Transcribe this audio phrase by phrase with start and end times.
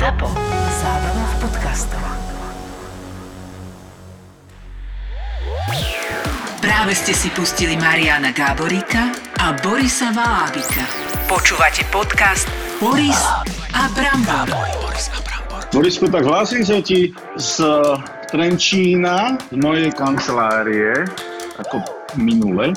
[0.00, 0.32] ZAPO.
[0.80, 2.00] Zábrná v podcastov.
[6.64, 10.88] Práve ste si pustili Mariana Gáboríka a Borisa Valábika.
[11.28, 12.48] Počúvate podcast
[12.80, 13.20] Boris
[13.76, 14.48] a Brambor.
[15.68, 17.60] Borisko, tak hlásim sa ti z
[18.32, 20.96] Trenčína, z mojej kancelárie,
[21.60, 21.76] ako
[22.16, 22.72] minule.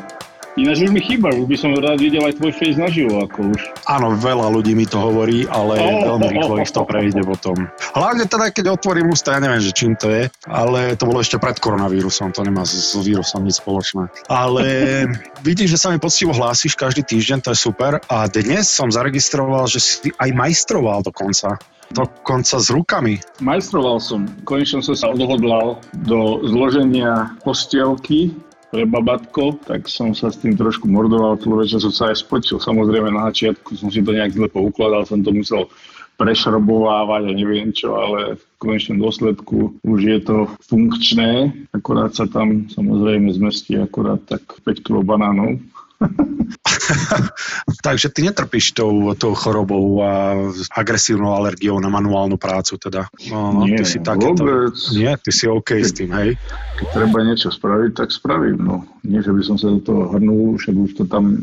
[0.60, 3.73] Ináč už mi chýba, už by som rád videl aj tvoj face naživo, ako už.
[3.84, 7.68] Áno, veľa ľudí mi to hovorí, ale Oh, veľmi rýchlo ich to prejde potom.
[7.96, 11.36] Hlavne teda, keď otvorím ústa, ja neviem, že čím to je, ale to bolo ešte
[11.36, 14.08] pred koronavírusom, to nemá s, s vírusom nič spoločné.
[14.32, 14.66] Ale
[15.48, 18.00] vidím, že sa mi poctivo hlásiš každý týždeň, to je super.
[18.08, 21.60] A dnes som zaregistroval, že si aj majstroval dokonca.
[21.94, 23.22] Dokonca s rukami.
[23.44, 28.34] Majstroval som, konečne som sa odhodlal do zloženia postielky
[28.74, 33.14] pre babatko, tak som sa s tým trošku mordoval, človeče som sa aj spočil, samozrejme
[33.14, 35.70] na začiatku som si to nejak zle poukladal, som to musel
[36.18, 42.66] prešrobovávať a neviem čo, ale v konečnom dôsledku už je to funkčné, akorát sa tam
[42.74, 45.62] samozrejme zmestí akorát tak 5 kg banánov.
[47.86, 50.36] Takže ty netrpíš tou, tou chorobou a
[50.76, 53.08] agresívnou alergiou na manuálnu prácu teda.
[53.32, 54.44] No, Nie, ty si takéto...
[54.44, 54.76] vôbec.
[54.96, 56.36] Nie, ty si OK s tým, hej?
[56.80, 58.60] keď treba niečo spraviť, tak spravím.
[58.60, 58.76] No,
[59.08, 61.40] nie, že by som sa do toho hrnul, však už to tam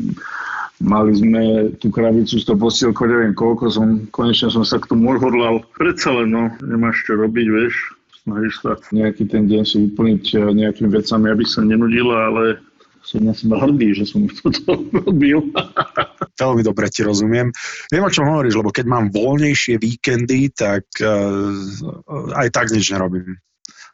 [0.81, 5.13] mali sme tú krabicu s tou postielkou, neviem koľko som, konečne som sa k tomu
[5.13, 5.61] odhodlal.
[5.77, 7.75] Predsa len, no, nemáš čo robiť, vieš,
[8.25, 12.43] snažíš sa nejaký ten deň si vyplniť eh, nejakými vecami, aby sa nenudila, ale
[13.01, 15.41] som na seba hrdý, že som už toto robil.
[16.41, 17.53] Veľmi dobre ti rozumiem.
[17.89, 21.53] Viem, o čom hovoríš, lebo keď mám voľnejšie víkendy, tak uh,
[22.37, 23.37] aj tak nič nerobím.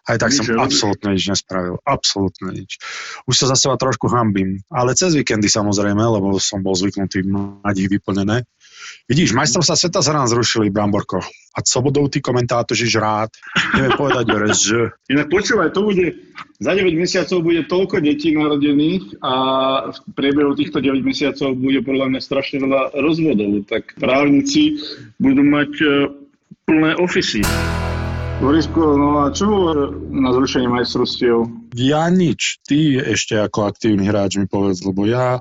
[0.08, 0.64] Aj tak Nič som nerobíš?
[0.64, 1.76] absolútne nič nespravil.
[1.84, 2.80] Absolútne nič.
[3.28, 4.64] Už sa za seba trošku hambím.
[4.72, 8.48] Ale cez víkendy samozrejme, lebo som bol zvyknutý mať ich vyplnené.
[9.10, 11.24] Vidíš, majstrovstvá sveta sa nám zrušili, Bramborko.
[11.58, 13.30] A co budou tí komentátoři žrát?
[13.76, 14.78] Neviem povedať, že
[15.10, 16.14] Inak počúvaj, to bude,
[16.62, 19.34] za 9 mesiacov bude toľko detí narodených a
[19.90, 24.78] v priebehu týchto 9 mesiacov bude podľa mňa strašne veľa rozvodov, tak právnici
[25.18, 25.88] budú mať e,
[26.70, 27.42] plné ofisy.
[28.38, 31.68] Borisko, no a čo bolo na zrušenie majstrovstiev?
[31.78, 32.64] ja nič.
[32.66, 35.40] Ty ešte ako aktívny hráč mi povedz, lebo ja,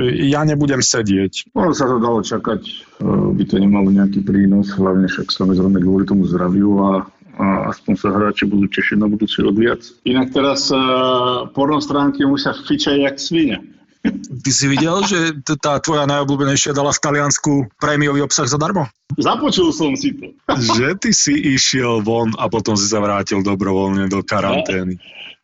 [0.00, 1.52] ja nebudem sedieť.
[1.52, 3.04] Ono sa to dalo čakať, e,
[3.36, 6.90] by to nemalo nejaký prínos, hlavne však samozrejme kvôli tomu zdraviu a,
[7.36, 9.84] a aspoň sa hráči budú tešiť na budúci rok viac.
[10.08, 13.60] Inak teraz uh, porno stránky musia fičať jak svinia.
[14.00, 15.18] Ty si videl, že
[15.60, 18.88] tá tvoja najobľúbenejšia dala v Taliansku prémiový obsah zadarmo?
[19.20, 20.32] Započul som si to.
[20.48, 24.96] Že ty si išiel von a potom si sa vrátil dobrovoľne do karantény.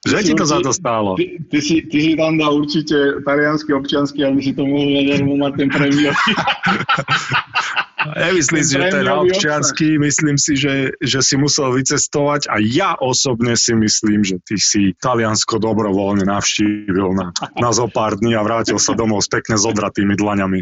[0.06, 1.20] Že ti to za to stálo?
[1.20, 5.34] Ty, ty, si, ty si tam dal určite talianský občiansky, aby si to mohol zadarmo
[5.36, 6.14] mať ten premiér.
[8.14, 12.94] Nemyslím si, že to je občiansky, myslím si, že, že si musel vycestovať a ja
[12.94, 18.44] osobne si myslím, že ty si Taliansko dobrovoľne navštívil na, na zo pár dní a
[18.46, 20.60] vrátil sa domov s pekne zodratými dlaňami.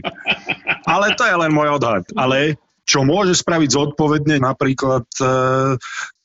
[0.88, 2.04] Ale to je len môj odhad.
[2.16, 5.24] Ale čo môže spraviť zodpovedne napríklad e,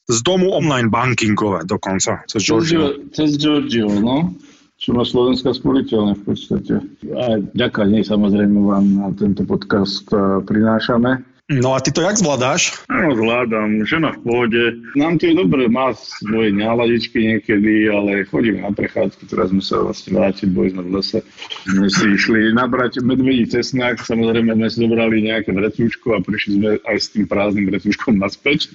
[0.09, 2.91] z domu online bankingovať dokonca, cez Georgia.
[3.15, 4.35] Cez Giorgio, no.
[4.79, 6.79] Čo má Slovenská spoliteľne v podstate.
[7.11, 11.28] A ďaká samozrejme vám na tento podcast eh, prinášame.
[11.49, 12.77] No a ty to jak zvládáš?
[12.93, 14.63] Áno, zvládam, žena v pohode.
[14.93, 19.81] Nám to je dobre, má svoje náladičky niekedy, ale chodíme na prechádzky, teraz sme sa
[19.81, 21.19] vlastne vrátili, boli sme v lese.
[21.65, 26.69] Sme si išli nabrať medvedí cesnak, samozrejme sme si zobrali nejaké vrecúčko a prišli sme
[26.85, 28.69] aj s tým prázdnym vrecúčkom naspäť.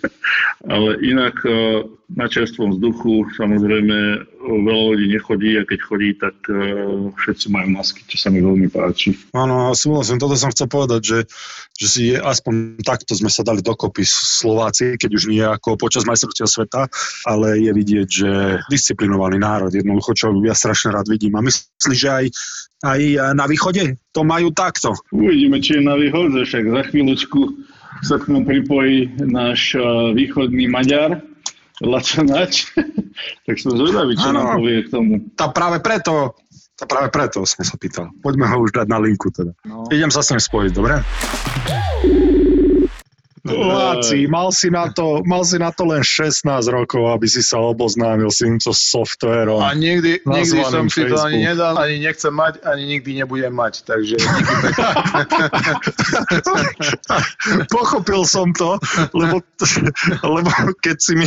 [0.66, 3.96] ale inak eh, na čerstvom vzduchu samozrejme
[4.44, 6.58] veľa ľudí nechodí a keď chodí, tak eh,
[7.22, 9.14] všetci majú masky, čo sa mi veľmi páči.
[9.30, 11.18] Áno, súhlasím, toto som chcel povedať, že,
[11.78, 16.04] že si je, aspoň takto sme sa dali dokopy Slováci, keď už nie ako počas
[16.08, 16.88] majstrovstiev sveta,
[17.28, 18.30] ale je vidieť, že
[18.68, 21.36] disciplinovaný národ, jednoducho, čo ja strašne rád vidím.
[21.38, 22.26] A myslíš, že aj,
[22.84, 23.00] aj
[23.36, 24.96] na východe to majú takto?
[25.14, 27.40] Uvidíme, či je na výhodze, však za chvíľočku
[28.04, 29.82] sa k nám pripojí náš eh,
[30.12, 31.24] východný Maďar,
[31.82, 32.70] Laco Nač.
[33.46, 34.38] tak som zvedavý, čo Áno.
[34.38, 35.12] nám povie k tomu.
[35.34, 36.34] Tá práve preto,
[36.74, 38.10] tá práve preto som sa pýtal.
[38.22, 39.54] Poďme ho už dať na linku teda.
[39.66, 39.86] No.
[39.90, 41.00] Idem sa s ním spojiť, dobre?
[43.44, 47.60] Láci, mal si, na to, mal si na to len 16 rokov, aby si sa
[47.60, 49.60] oboznámil s týmto softvérom.
[49.60, 53.84] A nikdy, nikdy som si to ani nedal, ani nechcem mať, ani nikdy nebudem mať.
[53.84, 54.16] Takže.
[57.74, 58.80] Pochopil som to,
[59.12, 59.40] lebo,
[60.24, 60.50] lebo
[60.80, 61.26] keď si mi,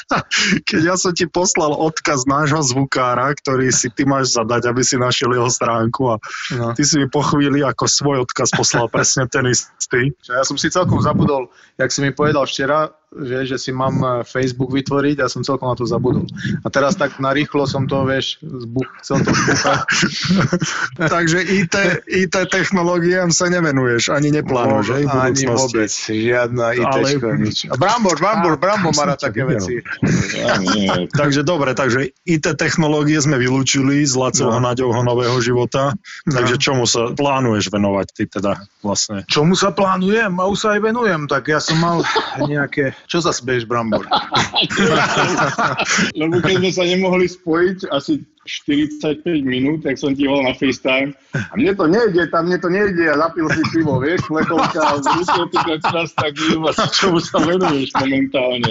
[0.68, 4.96] keď ja som ti poslal odkaz nášho zvukára, ktorý si ty máš zadať, aby si
[4.96, 6.16] našiel jeho stránku a
[6.52, 6.74] No.
[6.76, 10.12] ty si mi po chvíli ako svoj odkaz poslal presne ten istý.
[10.22, 11.41] Čo Ja som si celkom zabudol,
[11.78, 15.68] jak si mi povedal včera, že, že si mám e, Facebook vytvoriť a som celkom
[15.68, 16.24] na to zabudol.
[16.64, 19.78] A teraz tak narýchlo som to, vieš, zbuch, chcel to zbuchať.
[21.12, 21.74] Takže IT,
[22.08, 24.94] IT technológiám sa nevenuješ, ani neplánuješ, že?
[25.12, 27.08] Ani vôbec, žiadna IT, Ale...
[27.36, 27.58] nič.
[27.68, 29.84] A Brambor, Brambor, Brambor má také veci.
[30.32, 34.64] Ja, takže dobre, takže IT technológie sme vylúčili z Lacovho no.
[34.72, 35.92] Naďovho nového života,
[36.24, 36.62] takže no.
[36.62, 39.28] čomu sa plánuješ venovať ty teda vlastne?
[39.28, 40.32] Čomu sa plánujem?
[40.32, 42.00] A už sa aj venujem, tak ja som mal
[42.40, 44.06] nejaké čo za bež, Brambor?
[46.20, 51.14] Lebo keď sme sa nemohli spojiť asi 45 minút, tak som ti volal na FaceTime.
[51.30, 53.06] A mne to nejde, tam mne to nejde.
[53.06, 58.70] A zapil si pivo, vieš, plekovka, zrušil ty teraz tak iba, čo sa venuješ momentálne.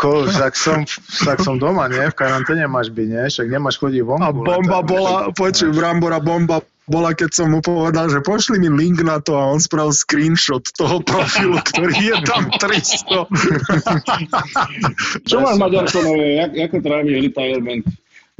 [0.00, 0.88] Ko, tak som,
[1.28, 2.08] tak som doma, nie?
[2.08, 3.24] V karanténe máš byť, nie?
[3.28, 4.24] Však nemáš chodiť vonku.
[4.24, 8.98] A bomba bola, počuj, Brambora, bomba bola, keď som mu povedal, že pošli mi link
[9.00, 13.30] na to a on spravil screenshot toho profilu, ktorý je tam 300.
[15.30, 16.42] Čo máš Maďarko nové?
[16.42, 17.86] Jak, ako trávi retirement?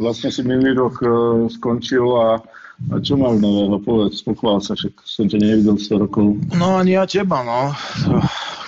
[0.00, 2.42] Vlastne si minulý rok uh, skončil a
[2.88, 3.76] a čo máš nového?
[3.84, 6.40] Povedz, pochvál sa, však som ťa nevidel 100 rokov.
[6.56, 7.76] No ani ja teba, no.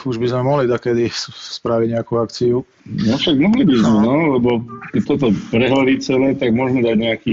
[0.05, 1.09] Už by sme mohli takedy
[1.57, 2.61] spraviť nejakú akciu.
[2.83, 4.51] No však mohli by sme, no, no lebo
[4.91, 7.33] keď toto prehorí celé, tak môžeme dať nejaký...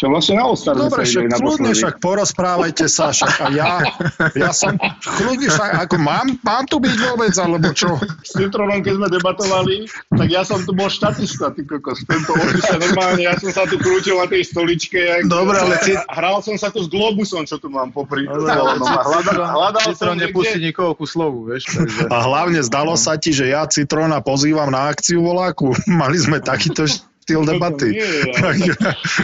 [0.00, 3.84] Čo vlastne na Ostar Dobre, však kľudne však porozprávajte sa, však a ja,
[4.32, 4.80] ja som
[5.20, 8.00] kľudne však, ako mám, mám tu byť vôbec, alebo čo?
[8.24, 9.76] S Citronom, keď sme debatovali,
[10.08, 13.76] tak ja som tu bol štatista, ty kokos, tento office normálne, ja som sa tu
[13.76, 15.92] krútil na tej stoličke, jak, Dobre, ale ty...
[16.08, 18.24] hral som sa tu s Globusom, čo tu mám popri.
[18.24, 21.68] No, hľadal, hľadal Citron nepustí nikoho ku slovu, vieš.
[21.68, 22.08] Takže...
[22.08, 25.74] A hlavne zdalo sa ti, že ja Citrona pozývam na akciu voláku.
[26.00, 26.86] Mali sme takýto
[27.30, 27.88] štýl debaty.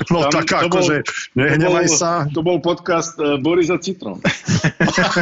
[0.07, 1.03] No, no tak akože,
[1.35, 2.11] nehnevaj sa.
[2.31, 4.23] To bol podcast uh, Borisa Citron.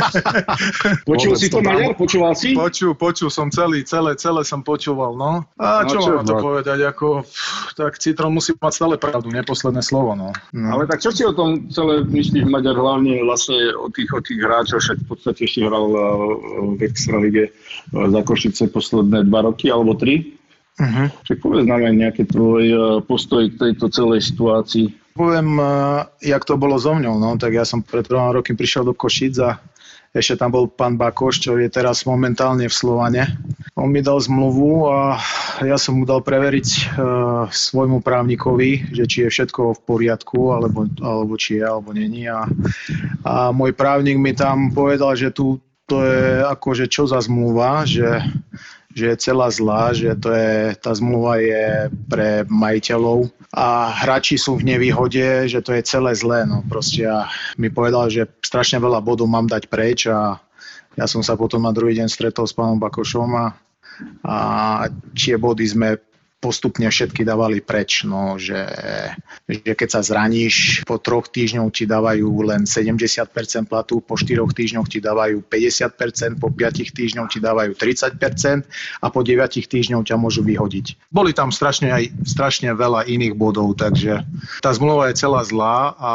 [1.08, 1.96] Počul si to, Maďar?
[1.96, 2.52] Počúval si?
[2.52, 5.48] Počul, počul som celý, celé, celé som počúval, no.
[5.56, 7.24] A no, čo, čo mám to povedať, ako,
[7.78, 10.36] tak Citron musí mať stále pravdu, neposledné slovo, no.
[10.52, 10.68] no.
[10.68, 14.40] Ale tak čo si o tom celé myslíš, Maďar, hlavne vlastne o tých, o tých
[14.44, 16.02] hráčov, však v podstate ešte hral uh,
[16.76, 17.44] v Extralige
[17.94, 20.36] uh, za Košice posledné dva roky, alebo tri?
[20.74, 21.06] Uh-huh.
[21.22, 24.90] Čiže povedz nám aj nejaký tvoj uh, postoj k tejto celej situácii.
[25.14, 27.14] Poviem, uh, jak to bolo so mňou.
[27.22, 29.62] No, tak ja som pred troma roky prišiel do Košic a
[30.14, 33.34] ešte tam bol pán Bakoš, čo je teraz momentálne v Slovane.
[33.74, 35.18] On mi dal zmluvu a
[35.62, 40.86] ja som mu dal preveriť uh, svojmu právnikovi, že či je všetko v poriadku, alebo,
[41.02, 42.26] alebo či je, alebo není.
[42.30, 42.46] A,
[43.26, 48.24] a môj právnik mi tam povedal, že tu to je akože čo za zmluva, že
[48.94, 54.54] že je celá zlá, že to je, tá zmluva je pre majiteľov a hráči sú
[54.54, 56.46] v nevýhode, že to je celé zlé.
[56.46, 57.26] No proste a
[57.58, 60.38] mi povedal, že strašne veľa bodov mám dať preč a
[60.94, 63.46] ja som sa potom na druhý deň stretol s pánom Bakošom a,
[64.22, 64.36] a
[65.18, 65.98] tie body sme
[66.44, 68.68] postupne všetky dávali preč, no, že,
[69.48, 73.32] že keď sa zraníš, po troch týždňoch ti dávajú len 70%
[73.64, 78.20] platu, po štyroch týždňoch ti dávajú 50%, po piatich týždňoch ti dávajú 30%
[79.00, 81.08] a po deviatich týždňoch ťa môžu vyhodiť.
[81.08, 84.20] Boli tam strašne aj strašne veľa iných bodov, takže
[84.60, 86.12] tá zmluva je celá zlá a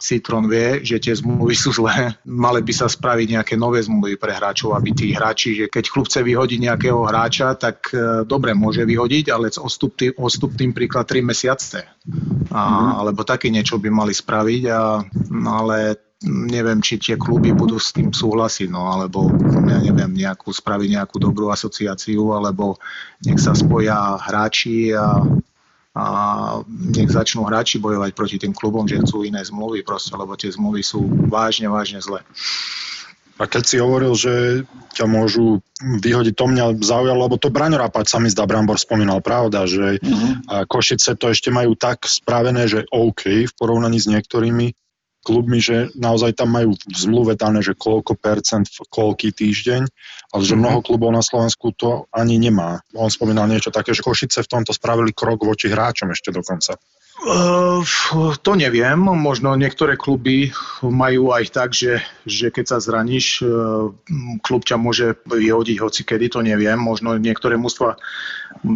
[0.00, 2.16] Citron vie, že tie zmluvy sú zlé.
[2.24, 6.06] Mali by sa spraviť nejaké nové zmluvy pre hráčov, aby tí hráči, že keď klub
[6.08, 11.82] chce vyhodiť nejakého hráča, tak e, dobre môže vyhodiť, ale ostupný, ostupným príklad 3 mesiace.
[12.54, 12.92] A, mm-hmm.
[13.02, 15.02] Alebo také niečo by mali spraviť, a,
[15.34, 19.28] no ale neviem, či tie kluby budú s tým súhlasiť, no alebo
[19.68, 22.80] ja neviem, nejakú, spraviť nejakú dobrú asociáciu, alebo
[23.20, 25.20] nech sa spoja hráči a,
[25.92, 26.04] a
[26.68, 30.80] nech začnú hráči bojovať proti tým klubom, že chcú iné zmluvy proste, lebo tie zmluvy
[30.80, 32.24] sú vážne, vážne zlé.
[33.36, 34.64] A keď si hovoril, že
[34.96, 39.20] ťa môžu vyhodiť, to mňa zaujalo, lebo to Braňo Rapať sa mi zdá, Brambor spomínal,
[39.20, 40.64] pravda, že uh-huh.
[40.64, 44.72] Košice to ešte majú tak spravené, že OK v porovnaní s niektorými
[45.20, 49.84] klubmi, že naozaj tam majú v zmluve dané, že koľko percent koľký týždeň,
[50.32, 50.62] ale že uh-huh.
[50.64, 52.80] mnoho klubov na Slovensku to ani nemá.
[52.96, 56.80] On spomínal niečo také, že Košice v tomto spravili krok voči hráčom ešte dokonca.
[57.16, 57.80] Uh,
[58.44, 60.52] to neviem, možno niektoré kluby
[60.84, 63.88] majú aj tak, že, že keď sa zraníš, uh,
[64.44, 67.96] klub ťa môže vyhodiť hoci kedy, to neviem, možno niektoré mužstva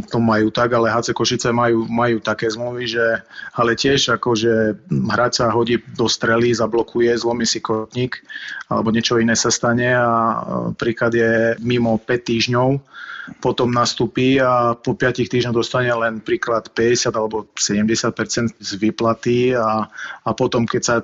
[0.08, 3.04] to majú tak, ale HC Košice majú, majú také zmluvy, že
[3.56, 4.52] ale tiež ako, že
[4.88, 8.20] hráč sa hodí do strely, zablokuje, zlomí si kotník
[8.70, 10.08] alebo niečo iné sa stane a
[10.76, 12.68] príklad je mimo 5 týždňov,
[13.38, 19.90] potom nastúpi a po 5 týždňoch dostane len príklad 50 alebo 70 z výplaty a,
[20.24, 20.96] a potom, keď sa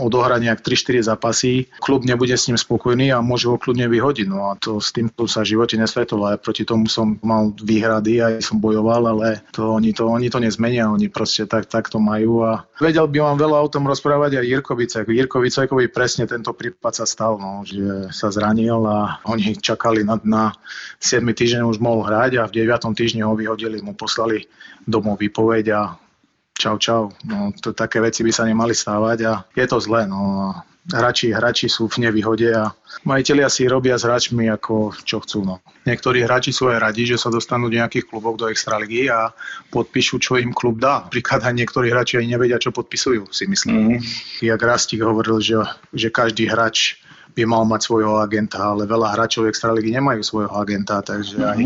[0.00, 4.26] odohrať nejak 3-4 zápasy, klub nebude s ním spokojný a môže ho kľudne vyhodiť.
[4.28, 6.24] No a to s tým sa v živote nesvetlo.
[6.24, 10.40] A proti tomu som mal výhrady a som bojoval, ale to, oni, to, oni to
[10.40, 12.48] nezmenia, oni proste tak, tak to majú.
[12.48, 15.06] A vedel by vám veľa o tom rozprávať aj Jirko Bicek.
[15.12, 20.16] Jirko Bicekovi presne tento prípad sa stal, no, že sa zranil a oni čakali na,
[20.24, 20.56] na
[21.04, 22.96] 7 týždeň už mohol hrať a v 9.
[22.96, 24.48] týždni ho vyhodili, mu poslali
[24.88, 25.80] domov výpoveď a
[26.56, 27.02] čau, čau.
[27.28, 30.08] No, to, také veci by sa nemali stávať a je to zlé.
[30.08, 30.52] No.
[30.86, 32.70] Hráči, hráči sú v nevýhode a
[33.02, 35.42] majiteľia si robia s hráčmi ako čo chcú.
[35.42, 35.58] No.
[35.82, 39.34] Niektorí hráči sú aj radi, že sa dostanú do nejakých klubov do extraligy a
[39.74, 41.02] podpíšu, čo im klub dá.
[41.10, 43.98] Príklad aj niektorí hráči aj nevedia, čo podpisujú, si myslím.
[43.98, 44.00] Mm.
[44.46, 45.58] Jak Rastik hovoril, že,
[45.90, 47.02] že každý hráč
[47.34, 51.50] by mal mať svojho agenta, ale veľa hráčov extraligy nemajú svojho agenta, takže mm.
[51.50, 51.60] aj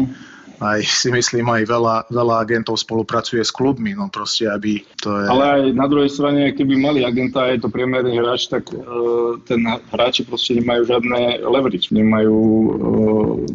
[0.61, 5.25] aj si myslím, aj veľa, veľa agentov spolupracuje s klubmi, no proste, aby to je...
[5.33, 9.65] Ale aj na druhej strane, keby mali agenta je to priemerný hráč, tak uh, ten
[9.89, 12.71] hráči proste nemajú žiadne leverage, nemajú uh,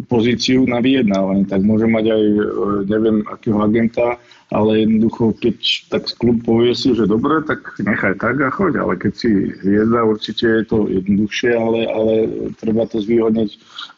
[0.09, 4.17] pozíciu na vyjednávanie, tak môže mať aj, uh, neviem, akého agenta,
[4.53, 5.57] ale jednoducho, keď
[5.89, 9.29] tak klub povie si, že dobre, tak nechaj tak a choď, ale keď si
[9.65, 12.13] hviezda, určite je to jednoduchšie, ale, ale
[12.61, 13.49] treba to zvýhodniť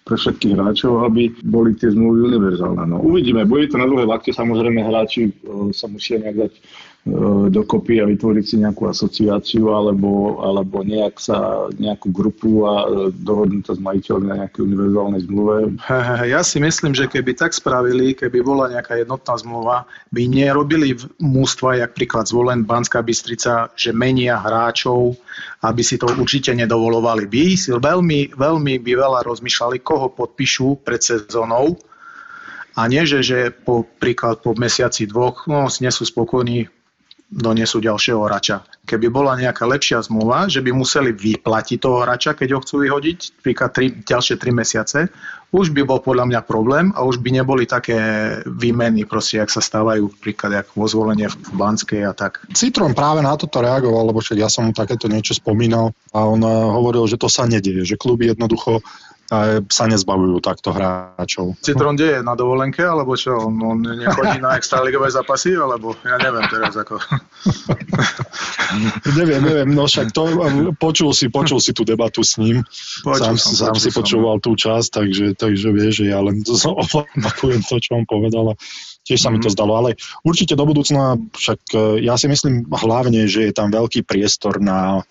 [0.08, 2.80] pre všetkých hráčov, aby boli tie zmluvy univerzálne.
[2.88, 5.32] No, uvidíme, bude to na dlhé lakte, samozrejme hráči e,
[5.76, 6.54] sa musia nejak dať
[7.50, 13.64] dokopy a vytvoriť si nejakú asociáciu alebo, alebo nejak sa, nejakú grupu a e, dohodnúť
[13.72, 15.56] sa s majiteľmi na nejakej univerzálnej zmluve.
[16.28, 19.78] Ja si myslím, že keby tak spravili, keby bola nejaká jednotná zmluva,
[20.12, 25.16] by nerobili mústva, jak príklad zvolen Banská Bystrica, že menia hráčov,
[25.64, 27.30] aby si to určite nedovolovali.
[27.30, 31.80] By si veľmi, veľmi by veľa rozmýšľali, koho podpíšu pred sezónou
[32.78, 36.70] a nie, že, že po, príklad po mesiaci dvoch no, nie sú spokojní,
[37.28, 38.64] donesú ďalšieho hráča.
[38.88, 43.44] Keby bola nejaká lepšia zmluva, že by museli vyplatiť toho hráča, keď ho chcú vyhodiť,
[43.44, 45.00] príklad tri, ďalšie 3 mesiace,
[45.52, 48.00] už by bol podľa mňa problém a už by neboli také
[48.44, 52.44] výmeny, proste, jak sa stávajú, príklad, jak vo zvolenie v Banskej a tak.
[52.52, 56.44] Citron práve na toto reagoval, lebo však ja som mu takéto niečo spomínal a on
[56.44, 58.84] eh, hovoril, že to sa nedieje, že kluby jednoducho
[59.68, 61.60] sa nezbavujú takto hráčov.
[61.60, 62.20] Citron kde je?
[62.24, 62.80] Na dovolenke?
[62.80, 63.36] Alebo čo?
[63.36, 65.52] On, on nechodí na extraligové zápasy?
[65.52, 66.96] Alebo ja neviem teraz ako.
[69.20, 69.70] neviem, neviem.
[69.76, 70.32] No však to,
[70.80, 72.64] počul si, počul si tú debatu s ním.
[73.04, 74.00] Počul sám, som, sám si som.
[74.00, 76.40] počúval tú časť, takže, takže vieš, že ja len
[77.20, 78.56] opakujem to, čo on povedal.
[79.04, 79.56] Tiež sa mi to mhm.
[79.56, 79.90] zdalo, ale
[80.24, 85.04] určite do budúcna, však e, ja si myslím hlavne, že je tam veľký priestor na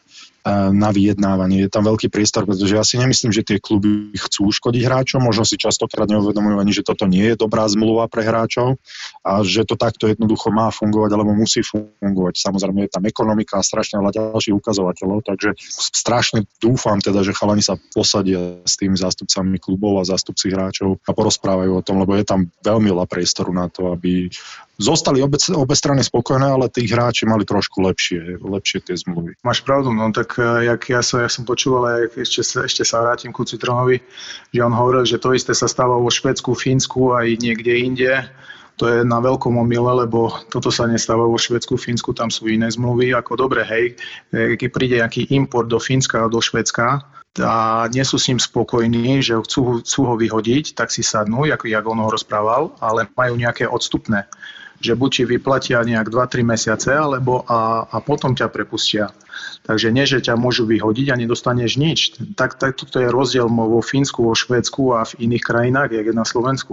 [0.71, 1.67] na vyjednávanie.
[1.67, 5.43] Je tam veľký priestor, pretože ja si nemyslím, že tie kluby chcú škodiť hráčom, možno
[5.43, 8.79] si častokrát neuvedomujú ani, že toto nie je dobrá zmluva pre hráčov
[9.27, 12.39] a že to takto jednoducho má fungovať alebo musí fungovať.
[12.39, 17.65] Samozrejme je tam ekonomika a strašne veľa ďalších ukazovateľov, takže strašne dúfam teda, že chalani
[17.67, 22.23] sa posadia s tými zástupcami klubov a zástupci hráčov a porozprávajú o tom, lebo je
[22.23, 24.31] tam veľmi veľa priestoru na to, aby
[24.77, 29.41] zostali obe, obe strany spokojné, ale tí hráči mali trošku lepšie, lepšie tie zmluvy.
[29.41, 33.01] Máš pravdu, no tak e, jak ja, som, ja som počúval, aj ešte, ešte sa
[33.01, 34.05] vrátim ku Citronovi,
[34.53, 38.13] že on hovoril, že to isté sa stáva vo Švedsku, Fínsku aj niekde inde.
[38.77, 42.69] To je na veľkom omyle, lebo toto sa nestáva vo Švedsku, Fínsku, tam sú iné
[42.69, 43.17] zmluvy.
[43.17, 43.97] Ako dobre, hej,
[44.37, 48.41] e, keď príde nejaký import do Fínska a do Švedska, a nie sú s ním
[48.41, 53.05] spokojní, že chcú, chcú ho vyhodiť, tak si sadnú, ako jak on ho rozprával, ale
[53.13, 54.25] majú nejaké odstupné
[54.81, 59.13] že buď ti vyplatia nejak 2-3 mesiace, alebo a, a potom ťa prepustia.
[59.67, 61.99] Takže nie, že ťa môžu vyhodiť a nedostaneš nič.
[62.39, 66.15] Tak, tak toto je rozdiel vo Fínsku, vo Švédsku a v iných krajinách, jak je
[66.15, 66.73] na Slovensku.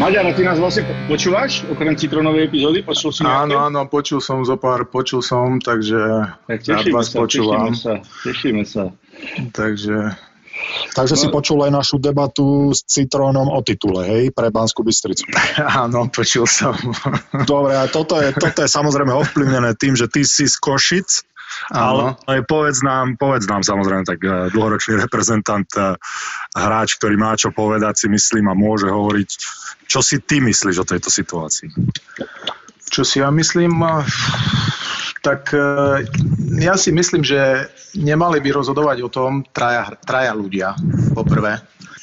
[0.00, 2.80] Maďar, ty nás vlastne počúvaš, okrem citronovej epizódy?
[2.80, 3.52] Počul si nejaké?
[3.52, 7.68] Áno, áno, počul som zo pár, počul som, takže tak ja vás sa, počúvam.
[7.68, 8.84] Tešíme sa, tešíme sa.
[9.52, 10.16] Takže
[10.94, 11.20] Takže no.
[11.20, 15.24] si počul aj našu debatu s Citrónom o titule, hej, pre Banskú Bystricu.
[15.84, 16.74] Áno, počul som.
[17.50, 21.30] Dobre, a toto je, toto je samozrejme ovplyvnené tým, že ty si z Košic,
[21.70, 25.98] ale Ale povedz nám, povedz nám samozrejme tak eh, dlhoročný reprezentant, eh,
[26.54, 29.28] hráč, ktorý má čo povedať, si myslím a môže hovoriť.
[29.90, 31.74] Čo si ty myslíš o tejto situácii?
[32.90, 33.82] Čo si ja myslím?
[35.20, 35.60] Tak e,
[36.60, 40.72] ja si myslím, že nemali by rozhodovať o tom traja, traja ľudia,
[41.12, 41.60] poprvé.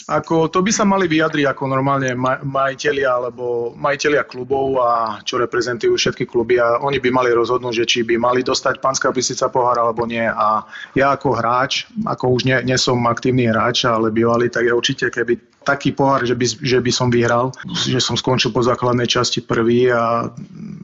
[0.07, 2.15] Ako, to by sa mali vyjadriť ako normálne
[2.47, 7.85] majiteľia alebo majiteľia klubov a čo reprezentujú všetky kluby a oni by mali rozhodnúť, že
[7.91, 10.23] či by mali dostať Panská Bystrica pohár alebo nie.
[10.23, 10.63] A
[10.95, 15.11] ja ako hráč, ako už nie, nie som aktívny hráč, ale bývalý, tak ja určite,
[15.11, 15.35] keby
[15.67, 19.91] taký pohár, že by, že by som vyhral, že som skončil po základnej časti prvý
[19.91, 20.31] a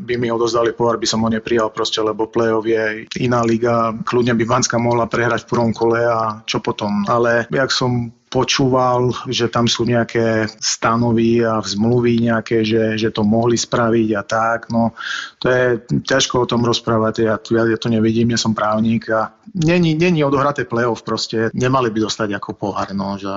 [0.04, 4.36] by mi odozdali pohár, by som ho neprijal proste, lebo play-off je iná liga, kľudne
[4.36, 7.08] by Vanska mohla prehrať v prvom kole a čo potom.
[7.08, 13.22] Ale jak som počúval, že tam sú nejaké stanovy a zmluvy nejaké, že, že to
[13.22, 14.74] mohli spraviť a tak.
[14.74, 14.98] No,
[15.38, 15.66] to je
[16.02, 17.14] ťažko o tom rozprávať.
[17.22, 21.54] Ja, ja, ja to nevidím, ja som právnik a není, není odohraté play-off proste.
[21.54, 23.30] Nemali by dostať ako pohár, no, že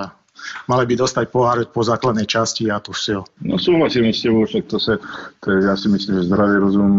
[0.67, 3.25] mali by dostať pohár po základnej časti a to všetko.
[3.43, 4.99] No súhlasím s tebou, však to, sa,
[5.41, 6.93] to je, ja si myslím, že zdravý rozum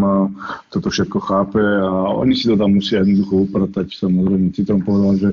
[0.72, 3.86] toto všetko chápe a oni si to tam musia jednoducho upratať.
[3.94, 5.30] Samozrejme, Citron povedal, že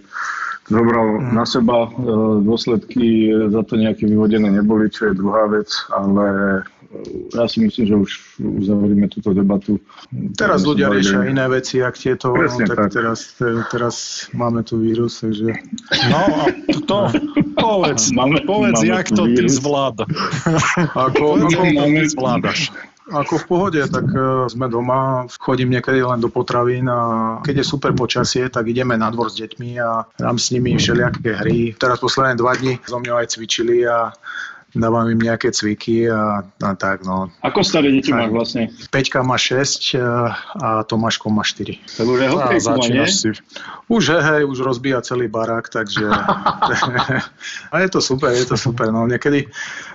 [0.66, 1.34] zobral mm.
[1.34, 1.90] na seba e,
[2.42, 6.26] dôsledky, za to nejaké vyvodené neboli, čo je druhá vec, ale
[7.34, 9.82] ja si myslím, že už uzavrieme túto debatu.
[10.38, 12.90] Teraz ľudia riešia iné veci, ak tieto, Presne, no, tak, tak.
[12.94, 13.20] Teraz,
[13.72, 13.96] teraz
[14.32, 15.60] máme tu vírus, takže...
[16.12, 16.44] No a
[16.86, 16.98] to,
[17.60, 19.60] povedz, máme, povedz máme jak to vírus.
[19.60, 20.06] ty zvláda.
[21.08, 22.60] Ako, ako máme, ty zvládaš.
[23.06, 27.72] Ako v pohode, tak uh, sme doma, chodím niekedy len do potravín a keď je
[27.78, 31.78] super počasie, tak ideme na dvor s deťmi a dám s nimi všelijaké hry.
[31.78, 34.10] Teraz posledné dva dni so mňou aj cvičili a
[34.80, 37.32] dávam im nejaké cviky a, a tak, no.
[37.42, 38.62] Ako staré deti máš vlastne?
[38.92, 40.04] Peťka má 6 e,
[40.60, 41.80] a Tomáško má 4.
[41.98, 43.30] To už je hokej, začínaš si.
[43.88, 46.12] Už hej, hej, už rozbíja celý barák, takže...
[47.74, 49.08] a je to super, je to super, no.
[49.08, 49.48] Niekedy,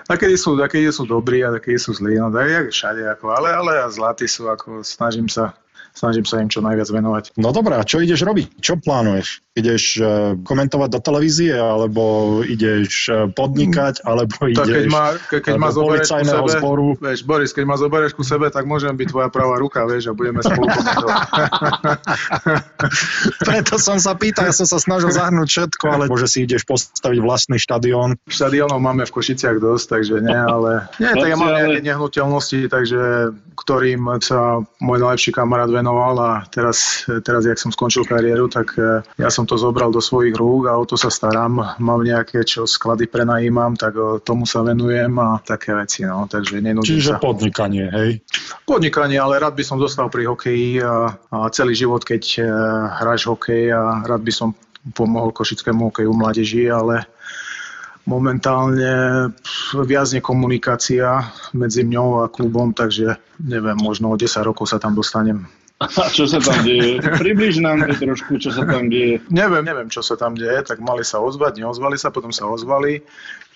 [0.08, 3.48] takedy sú, takedy sú dobrí a takedy sú zlí, no tak jak všade, ako, ale,
[3.52, 5.52] ale zlatí sú, ako snažím sa
[6.00, 7.36] snažím sa im čo najviac venovať.
[7.36, 8.64] No dobré, a čo ideš robiť?
[8.64, 9.44] Čo plánuješ?
[9.52, 15.36] Ideš uh, komentovať do televízie, alebo ideš uh, podnikať, alebo ideš tak keď ma, ke,
[15.44, 16.86] keď ma do policajného sebe, zboru?
[16.96, 20.16] Vieš, Boris, keď ma zoberieš ku sebe, tak môžem byť tvoja pravá ruka, vieš, a
[20.16, 20.64] budeme spolu
[23.50, 27.18] Preto som sa pýtal, ja som sa snažil zahrnúť všetko, ale môže si ideš postaviť
[27.20, 28.16] vlastný štadión.
[28.30, 30.88] Štadiónov máme v Košiciach dosť, takže nie, ale...
[30.96, 31.52] Nie, tak ja mám
[31.82, 38.46] nehnuteľnosti, takže ktorým sa môj najlepší kamarát venoval a teraz, teraz jak som skončil kariéru,
[38.46, 41.58] tak e, ja som to zobral do svojich rúk a o to sa starám.
[41.82, 46.62] Mám nejaké, čo sklady prenajímam, tak e, tomu sa venujem a také veci, no, takže
[46.62, 47.18] Čiže sa.
[47.18, 48.10] podnikanie, hej?
[48.62, 52.46] Podnikanie, ale rád by som zostal pri hokeji a, a celý život, keď uh,
[53.02, 54.54] hráš hokej a rád by som
[54.94, 57.10] pomohol košickému hokeju mládeži, ale
[58.08, 58.92] momentálne
[59.74, 65.46] viac komunikácia medzi mňou a klubom, takže neviem, možno o 10 rokov sa tam dostanem.
[65.80, 67.00] A čo sa tam deje?
[67.00, 69.16] Približ nám to trošku, čo sa tam deje.
[69.32, 73.00] Neviem, neviem, čo sa tam deje, tak mali sa ozvať, neozvali sa, potom sa ozvali,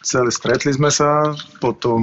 [0.00, 2.00] celé stretli sme sa, potom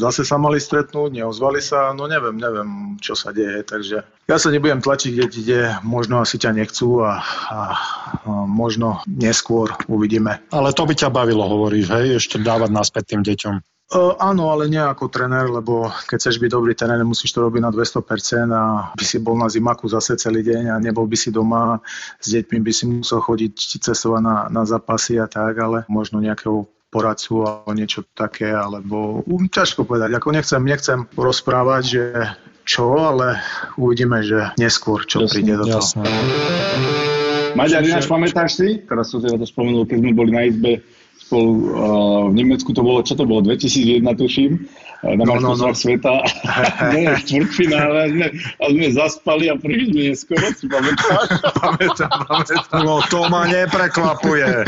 [0.00, 4.48] zase sa mali stretnúť, neozvali sa, no neviem, neviem, čo sa deje, takže ja sa
[4.48, 7.60] nebudem tlačiť, kde, kde možno asi ťa nechcú a, a, a
[8.48, 10.40] možno neskôr uvidíme.
[10.48, 13.54] Ale to by ťa bavilo, hovoríš, hej, ešte dávať naspäť tým deťom.
[13.88, 17.64] Uh, áno, ale nie ako tréner, lebo keď chceš byť dobrý tréner, musíš to robiť
[17.64, 21.32] na 200% a by si bol na zimaku zase celý deň a nebol by si
[21.32, 21.80] doma,
[22.20, 26.68] s deťmi by si musel chodiť cestovať na, na zápasy a tak, ale možno nejakého
[26.92, 30.12] poradcu alebo niečo také, alebo um, ťažko povedať.
[30.20, 32.04] Ako nechcem, nechcem rozprávať, že
[32.68, 33.40] čo, ale
[33.80, 35.80] uvidíme, že neskôr, čo jasne, príde do toho.
[35.80, 36.04] Jasne.
[37.56, 40.84] Maďar, ináč pamätáš si, teraz som si to spomenul, keď sme boli na izbe
[41.28, 41.64] spolu uh,
[42.32, 44.64] v Nemecku to bolo, čo to bolo, 2001 tuším,
[45.02, 45.70] na no, no, no.
[45.74, 46.10] sveta.
[46.94, 51.38] Bolo štvrtfinále a sme, a sme zaspali a prišli neskoro, si pamätáš?
[51.54, 52.82] pamätám, pamätám.
[52.82, 54.66] No to ma neprekvapuje.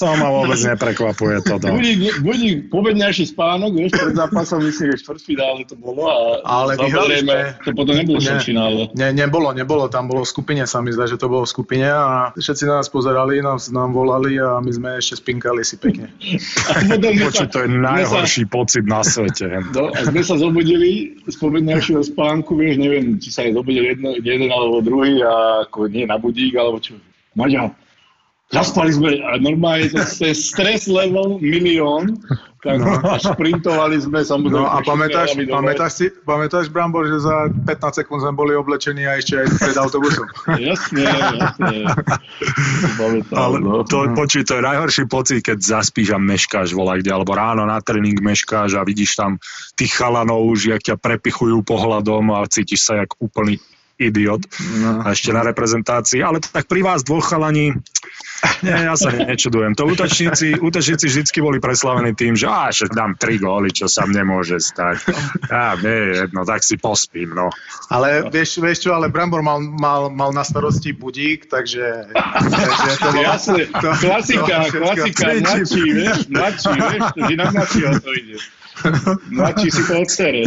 [0.00, 1.68] To ma vôbec neprekvapuje toto.
[1.68, 6.16] Budík, budík povedňajší spánok, vieš, pred zápasom myslím, že štvrtfinále to bolo a
[6.48, 7.60] Ale vyhrali sme.
[7.68, 8.80] To potom nebolo ne, štvrtfinále.
[8.96, 11.84] Ne, nebolo, nebolo, tam bolo v skupine, sa mi zdá, že to bolo v skupine
[11.84, 16.08] a všetci na nás pozerali, nás nám volali a my sme ešte spinkali si pekne.
[17.28, 19.44] Počuť, to je najhorší pocit na svete.
[19.74, 24.14] No, a sme sa zobudili z povednejšieho spánku, vieš, neviem, či sa je zobudil jedno,
[24.22, 26.94] jeden alebo druhý a ako nie na budík, alebo čo.
[27.34, 27.74] Maďa,
[28.50, 32.18] zaspali sme a normálne to je stres level milión
[32.60, 32.92] tak no.
[33.16, 34.60] šprintovali sme samozrejme.
[34.60, 39.16] No a pamätáš, pamätáš, si, pamätáš, Brambor, že za 15 sekúnd sme boli oblečení a
[39.16, 40.28] ešte aj pred autobusom.
[40.60, 41.88] jasne, jasne.
[43.32, 43.80] Ale no.
[43.88, 47.80] to, počuj, to je najhorší pocit, keď zaspíš a meškáš volá kde, alebo ráno na
[47.80, 49.40] tréning meškáš a vidíš tam
[49.72, 53.56] tých chalanov už, jak ťa prepichujú pohľadom a cítiš sa jak úplný
[54.00, 54.48] idiot
[54.80, 55.04] no.
[55.04, 57.76] a ešte na reprezentácii, ale tak pri vás dvoch chalani,
[58.64, 59.76] nie, ja sa nečudujem.
[59.76, 64.24] To útočníci, útočníci vždy boli preslavení tým, že že dám tri góly, čo sa mne
[64.24, 65.04] môže stať.
[65.52, 67.52] Ja, nie, jedno, tak si pospím, no.
[67.92, 72.08] Ale vieš, vieš čo, ale Brambor mal, mal, mal na starosti budík, takže...
[72.14, 77.46] takže to bol, Jasne, to, klasika, to, klasika, mladší, vieš, mladší, vieš, to, že na
[77.52, 78.36] mladšieho to ide.
[79.30, 80.42] Mladší si to odsere.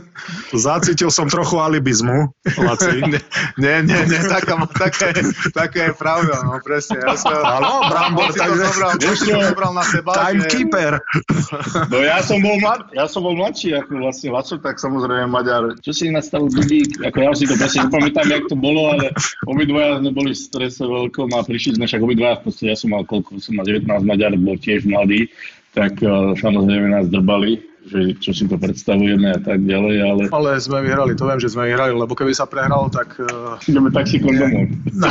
[0.66, 3.00] Zacítil som trochu alibizmu, Laci.
[3.62, 5.22] nie, nie, nie, taká, taká, je,
[5.54, 7.00] taká je pravda, no presne.
[7.00, 10.10] Ja som, Áno, Brambor, si to zobral, si to zobral na seba.
[10.12, 10.92] že- timekeeper.
[11.88, 15.80] No ja som bol, mlad, ja som bol mladší ako vlastne Laco, tak samozrejme Maďar.
[15.80, 17.00] Čo si nastavil Dudík?
[17.00, 19.12] Ako ja si to presne nepamätám, jak to bolo, ale
[19.48, 22.92] obidvaja sme boli v strese veľkom a prišli sme však obidvaja v podstate, ja som
[22.92, 25.32] mal koľko, som mal 19, Maďar bol tiež mladý,
[25.72, 30.50] tak uh, samozrejme nás drbali, že čo si to predstavujeme a tak ďalej, ale Ale
[30.60, 34.32] sme vyhrali, to viem, že sme vyhrali, lebo keby sa prehralo, tak uh, ideme taxíkom
[34.36, 34.68] domov.
[34.92, 35.10] no,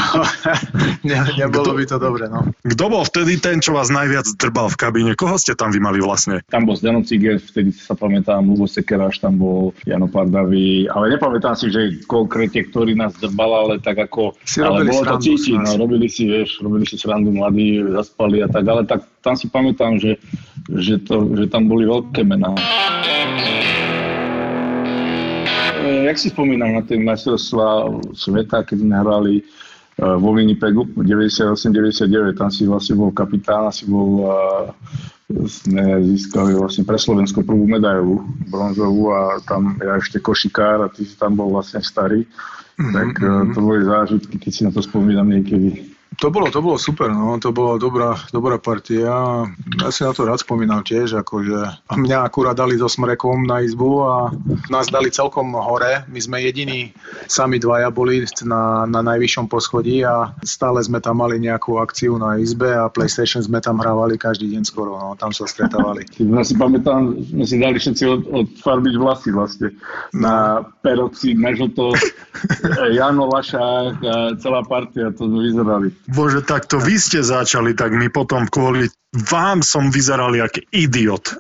[1.09, 2.29] ne, nebolo by to dobre.
[2.29, 2.53] No.
[2.61, 5.11] Kto bol vtedy ten, čo vás najviac drbal v kabíne?
[5.17, 6.45] Koho ste tam vy mali vlastne?
[6.53, 11.57] Tam bol Zdeno Ciger, vtedy sa pamätám, Lubo Sekeráš tam bol, Jano Pardavý, ale nepamätám
[11.57, 14.37] si, že konkrétne, ktorý nás drbal, ale tak ako...
[14.45, 18.45] Si ale robili bolo to cítiť, no, robili si, vieš, robili si srandu mladí, zaspali
[18.45, 20.15] a tak, ale tak tam si pamätám, že,
[20.71, 22.55] že, to, že tam boli veľké mená.
[25.83, 29.43] E, Jak si spomínam na tie majstrovstvá sveta, keď sme hrali e,
[29.99, 34.31] vo Winnipegu 98-99, tam si vlastne bol kapitán, si bol e,
[35.27, 41.03] sme získali vlastne pre Slovensko prvú medailu bronzovú a tam ja ešte košikár a ty
[41.03, 42.23] si tam bol vlastne starý.
[42.79, 45.86] Tak e, to boli zážitky, keď si na to spomínam niekedy.
[46.17, 49.45] To bolo, to bolo super, no, to bola dobrá, dobrá partia.
[49.77, 53.89] Ja si na to rád spomínam tiež, akože mňa akurát dali so smrekom na izbu
[54.01, 54.33] a
[54.73, 56.09] nás dali celkom hore.
[56.09, 56.89] My sme jediní,
[57.29, 62.41] sami dvaja boli na, na najvyššom poschodí a stále sme tam mali nejakú akciu na
[62.41, 66.01] izbe a PlayStation sme tam hrávali každý deň skoro, no, tam sa stretávali.
[66.37, 69.73] Ja si pamätám, sme si dali všetci od, odfarbiť vlasy vlastne.
[70.13, 71.97] Na peroxid, na žlto,
[72.97, 75.89] Jano Lašák a celá partia, to sme vyzerali.
[76.07, 78.87] Bože, tak to vy ste začali, tak my potom kvôli
[79.27, 81.35] vám som vyzeral jak idiot.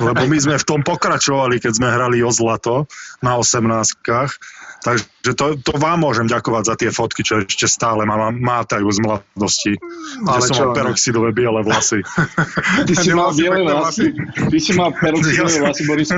[0.00, 2.84] Lebo my sme v tom pokračovali, keď sme hrali o zlato
[3.24, 4.04] na 18
[4.80, 8.98] Takže to, to vám môžem ďakovať za tie fotky, čo ešte stále má, mátajú z
[9.04, 9.72] mladosti.
[10.24, 10.76] Ale že som čo, mal ne?
[10.80, 12.00] peroxidové biele vlasy.
[12.88, 14.08] Ty si mal biele vlasy.
[14.48, 16.08] Ty si mal peroxidové vlasy, Boris.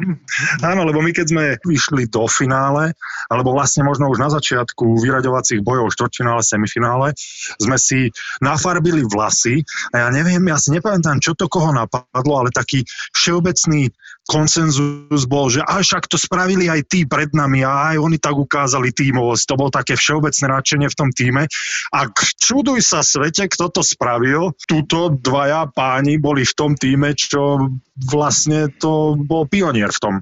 [0.72, 2.96] Áno, lebo my keď sme išli do finále,
[3.28, 7.12] alebo vlastne možno už na začiatku vyraďovacích bojov, štvrťfinále, semifinále,
[7.60, 8.08] sme si
[8.40, 9.60] nafarbili vlasy
[9.92, 13.90] a ja neviem, ja si nepamätám, čo to koho napadlo, ale taký všeobecný
[14.28, 18.36] konsenzus bol, že aj však to spravili aj tí pred nami a aj oni tak
[18.36, 19.44] ukázali tímovosť.
[19.48, 21.48] To bol také všeobecné nadšenie v tom týme.
[21.96, 21.98] A
[22.36, 24.52] čuduj sa svete, kto to spravil.
[24.68, 27.72] Tuto dvaja páni boli v tom týme, čo
[28.06, 30.14] vlastne to bol pionier v tom,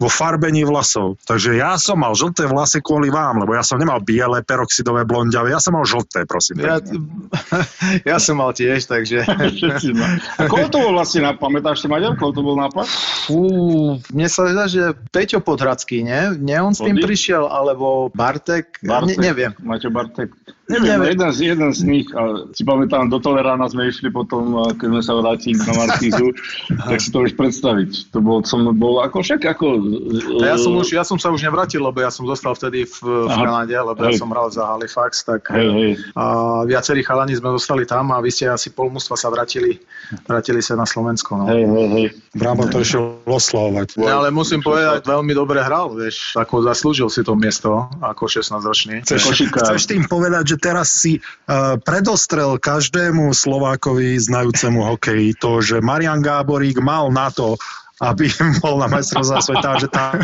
[0.00, 1.20] vo farbení vlasov.
[1.28, 5.52] Takže ja som mal žlté vlasy kvôli vám, lebo ja som nemal biele, peroxidové, blondiavé,
[5.52, 6.64] ja som mal žlté, prosím.
[6.64, 6.80] Ja,
[8.14, 9.28] ja som mal tiež, takže...
[10.40, 11.40] A koho to bol vlastne nápad?
[11.42, 12.88] Pamätáš si Maďar, koho to bol nápad?
[13.28, 13.40] Fú,
[14.12, 16.36] mne sa zdá, že Peťo Podhradský, nie?
[16.40, 17.04] Nie on s tým Body?
[17.04, 18.80] prišiel, alebo Bartek?
[18.80, 19.52] Ne, neviem.
[19.60, 20.32] Maťo Bartek.
[20.68, 21.16] Neviem, Neviem.
[21.16, 25.00] jeden z, jeden z nich, a si pamätám, do Tolerána sme išli potom, keď sme
[25.00, 26.28] sa vrátili na Markízu,
[26.92, 28.12] tak si to už predstaviť.
[28.12, 29.80] To bol, som bol ako však, ako...
[30.44, 33.00] A ja som, už, ja som sa už nevrátil, lebo ja som zostal vtedy v,
[33.00, 33.48] v Aha.
[33.48, 34.20] Kanade, lebo ja Hej.
[34.20, 35.92] som hral za Halifax, tak Hej, hej.
[36.12, 36.24] a
[36.68, 39.80] viacerí chalani sme zostali tam a vy ste asi pol mužstva sa vrátili,
[40.28, 41.32] vrátili sa na Slovensko.
[41.32, 41.44] No.
[41.48, 42.06] Hej, hej, hej.
[42.36, 43.96] Bravo to išiel oslavovať.
[44.04, 49.00] Ja, ale musím povedať, veľmi dobre hral, vieš, ako zaslúžil si to miesto ako 16-ročný.
[49.08, 55.80] Chceš, chceš tým povedať, že teraz si uh, predostrel každému Slovákovi znajúcemu hokej to, že
[55.80, 57.56] Marian Gáborík mal na to,
[58.02, 58.30] aby
[58.62, 60.18] bol na majstrovstvá sveta, že tam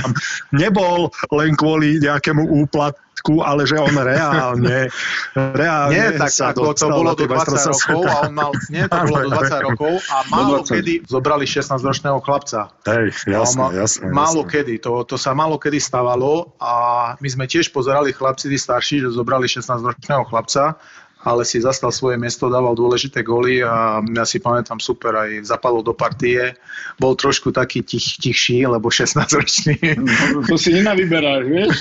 [0.54, 4.90] nebol len kvôli nejakému úplatku, ale že on reálne,
[5.34, 8.50] reálne Nie, tak sa ako to bolo do tie 20 majstrovstvá rokov a on mal,
[8.70, 10.74] nie, to bolo do 20 rokov a málo 20.
[10.78, 12.60] kedy zobrali 16-ročného chlapca.
[12.86, 14.06] Hej, jasné, ma- jasné.
[14.10, 14.52] Málo jasné.
[14.54, 16.72] kedy, to, to sa málo kedy stávalo a
[17.18, 20.78] my sme tiež pozerali chlapci, tí starší, že zobrali 16-ročného chlapca,
[21.24, 25.80] ale si zastal svoje miesto, dával dôležité góly a ja si pamätám super, aj zapadol
[25.80, 26.52] do partie.
[27.00, 29.96] Bol trošku taký tich, tichší, lebo 16-ročný.
[30.04, 31.76] No, to si nenavyberáš, vieš?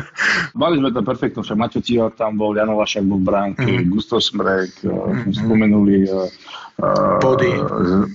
[0.62, 3.90] Mali sme to perfektno, však Maťo Cihák tam bol, Jano Vašak bol v bránke, mm-hmm.
[3.90, 5.34] Gustav Smrek, mm-hmm.
[5.34, 6.30] spomenuli uh,
[6.76, 7.56] Body.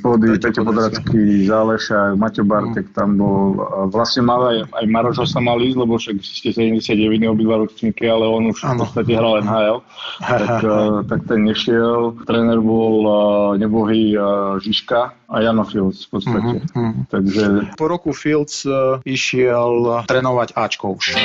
[0.05, 3.57] Body, Peťo Podradský, Zálešák, Maťo Bartek tam bol.
[3.89, 6.93] Vlastne mal aj, aj Marošo sa mal ísť, lebo však ste 79
[7.25, 8.85] obidva ročníky, ale on už v Áno.
[8.85, 9.77] podstate hral NHL.
[10.21, 12.21] tak, uh, tak ten nešiel.
[12.29, 13.13] Tréner bol uh,
[13.57, 14.13] nebohý
[14.61, 16.55] Žižka a Jano Fields v podstate.
[16.77, 17.09] Mhm.
[17.09, 17.43] Takže
[17.81, 18.61] Po roku Fields
[19.09, 21.17] išiel trénovať Ačko už.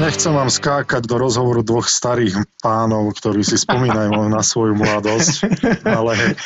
[0.00, 2.32] Nechcem vám skákať do rozhovoru dvoch starých
[2.64, 5.44] pánov, ktorí si spomínajú na svoju mladosť,
[5.84, 6.36] ale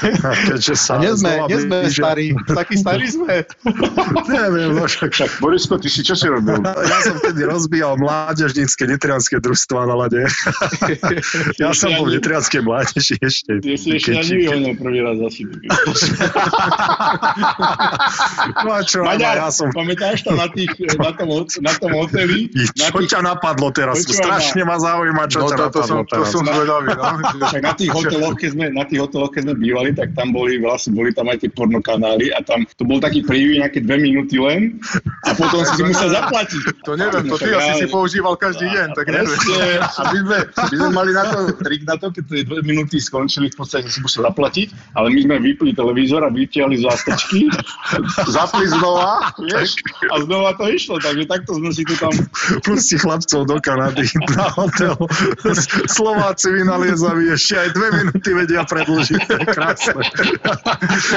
[0.51, 0.99] keďže sa...
[0.99, 2.03] A nie sme, nie sme blíže...
[2.03, 3.47] starí, takí starí sme.
[4.35, 5.15] Neviem, no však...
[5.15, 6.59] Však Borisko, ty si čo si robil?
[6.95, 10.27] Ja som vtedy rozbíjal mládežnícke nitrianské družstva na lade.
[11.63, 13.63] Ja som bol v nitrianskej mládeži ešte.
[13.63, 15.47] Ty si ešte ani vyhonil prvý raz asi.
[18.67, 19.71] No a čo, Maďar, ja som...
[19.71, 21.31] pamätáš to na, tých, na, tom,
[21.63, 22.51] na tom hoteli?
[22.51, 24.01] Čo Na tých, ťa napadlo teraz?
[24.01, 26.33] Počúvaj Strašne ma zaujíma, čo No ťa to, to, napadlo som, to teraz.
[26.33, 27.05] som zvedavý, no.
[27.61, 30.97] na tých hoteloch, keď sme, na tých hoteloch, keď sme bývali, tak tam boli vlastne,
[30.97, 34.81] boli tam aj tie pornokanály a tam to bol taký preview nejaké dve minúty len
[35.29, 36.63] a potom si musel zaplatiť.
[36.89, 39.37] To neviem, to ty asi si používal každý deň, tak neviem.
[39.95, 42.99] A my sme, my sme mali na to trik na to, keď tie dve minúty
[42.99, 47.47] skončili, v podstate si musel zaplatiť, ale my sme vypli televízor a vytiahli zástrčky,
[48.29, 52.15] zapli znova, vieš, a znova to išlo, takže takto sme si to tam...
[52.65, 52.97] Pusti
[53.35, 54.07] chlapcov do Kanady
[54.39, 54.97] na hotel.
[55.91, 59.21] Slováci vynaliezaví ešte aj dve minúty vedia predlžiť.
[59.27, 60.03] To je krásne.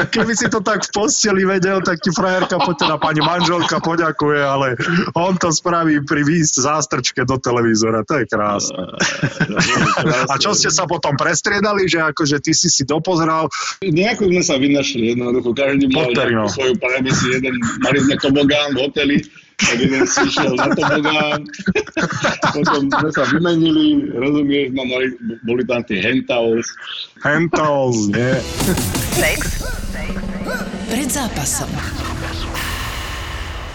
[0.10, 4.68] Keby si to tak v posteli vedel, tak ti frajerka, teda pani manželka poďakuje, ale
[5.14, 8.02] on to spraví pri výjsť zástrčke do televízora.
[8.10, 8.82] To je krásne.
[10.28, 13.50] A čo ste sa potom prestriedali, že akože ty si si dopozeral,
[13.84, 18.90] Nejako sme sa vynašli jednoducho, každý mal nejakú svoju privacy, jeden, mali sme tobogán v
[18.90, 19.18] hoteli,
[19.58, 21.42] tak jeden si išiel na tobogán,
[22.54, 25.08] potom sme sa vymenili, rozumieš, no, mali,
[25.44, 26.70] boli tam tie hentals,
[27.26, 28.38] Hentals, nie?
[29.18, 29.66] Sex
[30.88, 31.70] pred zápasom.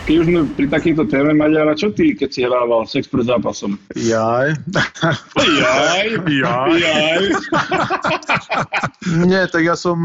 [0.03, 3.79] Keď už sme pri takýchto téme, Maďara, čo ty, keď si hrával sex pred zápasom?
[3.95, 4.59] Jaj.
[5.39, 6.71] Jaj, Jaj.
[6.75, 7.23] jaj.
[9.23, 9.99] Nie, tak ja som,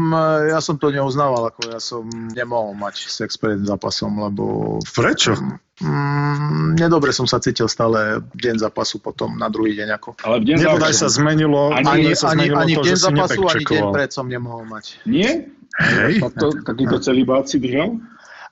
[0.44, 5.34] ja som to neuznával, ako ja som nemohol mať sex pred zápasom, lebo Prečo?
[5.78, 9.88] mm, nedobre som sa cítil stále deň zápasu potom na druhý deň.
[9.94, 10.14] Ako.
[10.20, 12.86] Ale v deň Nebodaj zápasu- sa zmenilo, Ani- Ani, sa ani, zmenilo ani to, v
[12.86, 14.84] deň zápasu, ani deň pred som nemohol mať.
[15.04, 15.30] Nie?
[15.78, 18.02] Hej, Takto, takýto celibát si držal?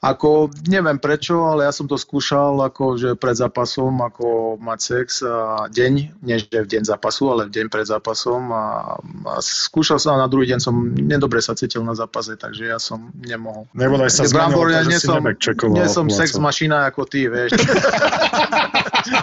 [0.04, 5.24] Ako, neviem prečo, ale ja som to skúšal ako, že pred zápasom, ako mať sex
[5.24, 8.64] a deň, nie že v deň zápasu, ale v deň pred zápasom a,
[9.24, 12.76] a skúšal som a na druhý deň som nedobre sa cítil na zápase, takže ja
[12.76, 13.64] som nemohol.
[13.72, 14.36] nebodaj sa to,
[14.68, 15.24] ja nie si som,
[15.72, 17.56] nie som sex mašina ako ty, vieš.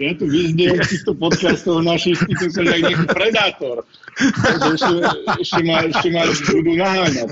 [0.00, 3.76] Ja tu vyzniem z týchto podcastov našich, ty som jak nejaký predátor.
[4.20, 4.94] Ešte,
[5.40, 7.26] ešte, ma, ešte ma budú naháňať.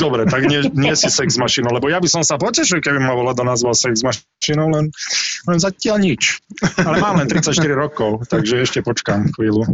[0.00, 3.18] Dobre, tak nie, nie si sex mašinou, lebo ja by som sa potešil, keby ma
[3.18, 4.88] Vlado nazval sex mašinou, len,
[5.50, 6.38] len zatiaľ nič.
[6.78, 9.66] Ale mám len 34 rokov, takže ešte počkám chvíľu.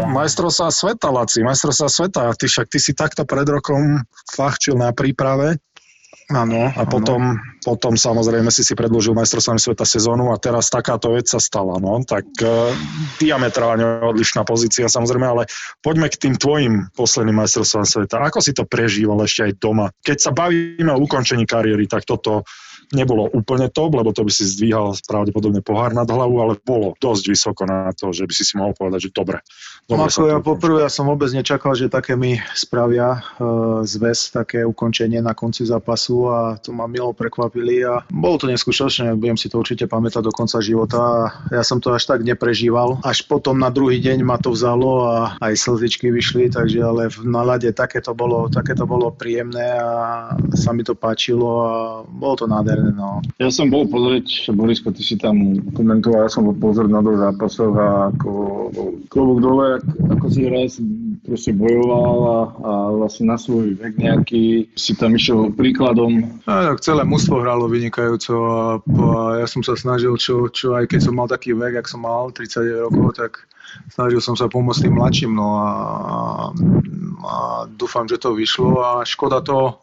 [0.00, 2.22] Majstrovstvá sveta, Laci, majstrovstvá sveta.
[2.36, 4.04] Ty však ty si takto pred rokom
[4.36, 5.60] fachčil na príprave
[6.30, 11.26] Áno, a potom, potom samozrejme si si predložil majstrovstvami sveta sezónu a teraz takáto vec
[11.26, 11.82] sa stala.
[11.82, 11.98] No.
[12.06, 12.70] Tak e,
[13.18, 15.42] diametrálne odlišná pozícia samozrejme, ale
[15.82, 18.22] poďme k tým tvojim posledným majstrovstvám sveta.
[18.22, 19.90] Ako si to prežíval ešte aj doma?
[20.06, 22.46] Keď sa bavíme o ukončení kariéry, tak toto
[22.90, 27.24] nebolo úplne top, lebo to by si zdvíhal pravdepodobne pohár nad hlavu, ale bolo dosť
[27.30, 29.38] vysoko na to, že by si si mohol povedať, že dobre.
[29.90, 34.62] Dobre ako ja poprvé, ja som vôbec nečakal, že také mi spravia uh, zväz, také
[34.62, 39.50] ukončenie na konci zápasu a to ma milo prekvapili a bolo to neskúšačné, budem si
[39.50, 43.02] to určite pamätať do konca života a ja som to až tak neprežíval.
[43.02, 47.26] Až potom na druhý deň ma to vzalo a aj slzičky vyšli, takže ale v
[47.26, 51.74] nalade také to bolo, také to bolo príjemné a sa mi to páčilo a
[52.06, 52.94] bolo to nádherné.
[52.94, 53.18] No.
[53.42, 57.18] Ja som bol pozrieť, Borisko, ty si tam komentoval, ja som bol pozrieť na dvoch
[57.18, 58.30] zápasoch a ako
[59.10, 60.76] klobúk dole, ak- ako si raz
[61.24, 66.40] proste bojoval a, a vlastne na svoj vek nejaký si tam išiel príkladom.
[66.44, 69.06] A tak celé mužstvo hralo vynikajúco a, a
[69.40, 72.32] ja som sa snažil, čo, čo aj keď som mal taký vek, ak som mal
[72.32, 73.32] 39 rokov, tak
[73.92, 75.70] snažil som sa pomôcť tým mladším, no a,
[77.22, 77.34] a
[77.70, 79.78] dúfam, že to vyšlo a škoda to,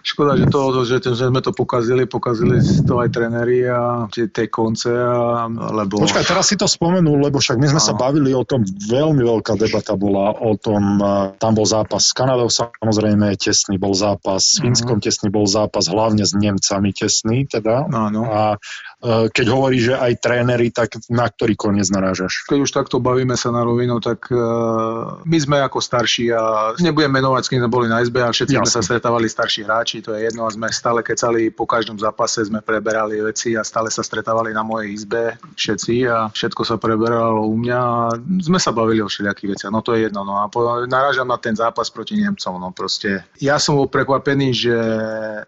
[0.00, 2.56] Škoda, že, to, že, že sme to pokazili, pokazili
[2.88, 6.00] to aj tréneri a tie, konce, a, lebo...
[6.00, 8.00] Počkaj, teraz si to spomenul, lebo však my sme sa Áno.
[8.00, 10.98] bavili o tom, veľmi veľká debata bola o tom,
[11.36, 14.62] tam bol zápas s Kanadou samozrejme, tesný bol zápas, s Mhm.
[14.72, 17.84] Fínskom tesný bol zápas, hlavne s Nemcami tesný teda.
[17.92, 18.24] Áno.
[18.24, 18.56] A
[19.04, 22.44] keď hovorí, že aj tréneri, tak na ktorý koniec narážaš?
[22.44, 27.08] Keď už takto bavíme sa na rovinu, tak uh, my sme ako starší a nebudem
[27.08, 28.68] menovať, s kým sme boli na SB a všetci Jasne.
[28.68, 32.44] sme sa stretávali starší hráči, to je jedno a sme stále kecali po každom zápase,
[32.44, 37.46] sme preberali veci a stále sa stretávali na mojej izbe všetci a všetko sa preberalo
[37.46, 38.00] u mňa a
[38.42, 40.26] sme sa bavili o všelijakých veciach, no to je jedno.
[40.26, 43.22] No a po, narážam na ten zápas proti Nemcom, no proste.
[43.38, 44.76] Ja som bol prekvapený, že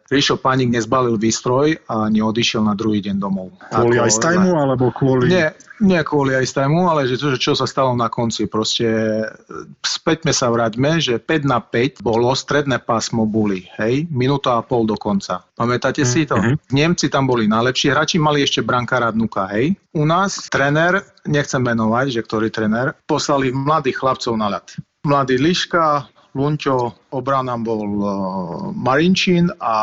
[0.06, 3.41] Rišo Panik nezbalil výstroj a neodišiel na druhý deň domov.
[3.50, 5.32] Kvôli aj stajmu, alebo kvôli...
[5.32, 8.46] Nie, nie kvôli aj stajmu, ale že to, čo sa stalo na konci.
[8.46, 8.86] Proste
[9.82, 14.86] späťme sa vráťme, že 5 na 5 bolo stredné pásmo boli, hej, minúta a pol
[14.86, 15.42] do konca.
[15.58, 16.38] Pamätáte si to?
[16.38, 16.70] Mm-hmm.
[16.70, 19.74] Nemci tam boli najlepší hráči, mali ešte brankára Dnuka, hej.
[19.98, 24.66] U nás tréner, nechcem menovať, že ktorý tréner, poslali mladých chlapcov na ľad.
[25.02, 26.06] Mladý Liška,
[26.38, 28.08] Lunčo, obranám bol uh,
[28.72, 29.74] Marinčín a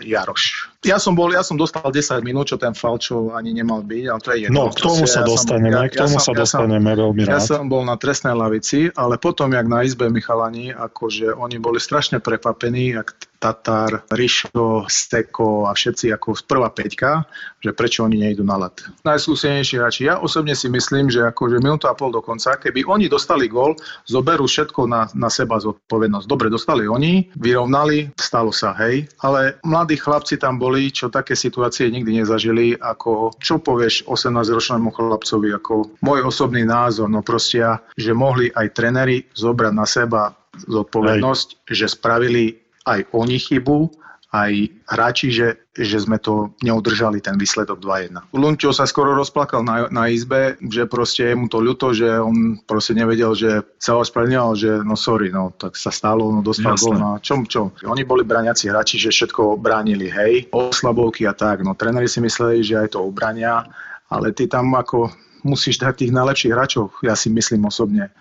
[0.00, 0.70] Jaroš.
[0.86, 4.20] Ja som bol, ja som dostal 10 minút, čo ten Falčo ani nemal byť, ale
[4.22, 4.54] to je jedno.
[4.54, 6.96] No, k tomu sa ja dostaneme, som, ja, k tomu ja sa som, dostaneme ja
[7.02, 7.34] veľmi rád.
[7.34, 11.82] Ja som bol na trestnej lavici, ale potom, jak na izbe Michalani, akože oni boli
[11.82, 17.22] strašne prekvapení, jak Tatar, Rišo, Steko a všetci ako prvá peťka,
[17.62, 18.82] že prečo oni nejdu na lat.
[19.06, 20.10] Najskúsenejší hráči.
[20.10, 23.78] Ja osobne si myslím, že akože minútu a pol do konca, keby oni dostali gól,
[24.10, 26.26] zoberú všetko na, na seba zodpovednosť.
[26.26, 29.08] Dobre, dostali oni, vyrovnali, stalo sa, hej.
[29.24, 35.48] Ale mladí chlapci tam boli, čo také situácie nikdy nezažili, ako čo povieš 18-ročnému chlapcovi,
[35.56, 37.64] ako môj osobný názor, no proste,
[37.96, 40.36] že mohli aj trenery zobrať na seba
[40.68, 41.84] zodpovednosť, hej.
[41.84, 44.52] že spravili aj oni chybu, aj
[44.84, 48.28] hráči, že, že sme to neudržali, ten výsledok 2-1.
[48.36, 52.60] Lunčo sa skoro rozplakal na, na izbe, že proste je mu to ľuto, že on
[52.68, 57.00] proste nevedel, že sa ospravedlňoval, že no sorry, no tak sa stalo, no dostal gol,
[57.00, 57.72] no čom, čo.
[57.88, 62.60] Oni boli braniaci hráči, že všetko bránili, hej, oslabovky a tak, no tréneri si mysleli,
[62.60, 63.64] že aj to obrania,
[64.12, 65.08] ale ty tam ako
[65.40, 68.12] musíš dať tých najlepších hráčov, ja si myslím osobne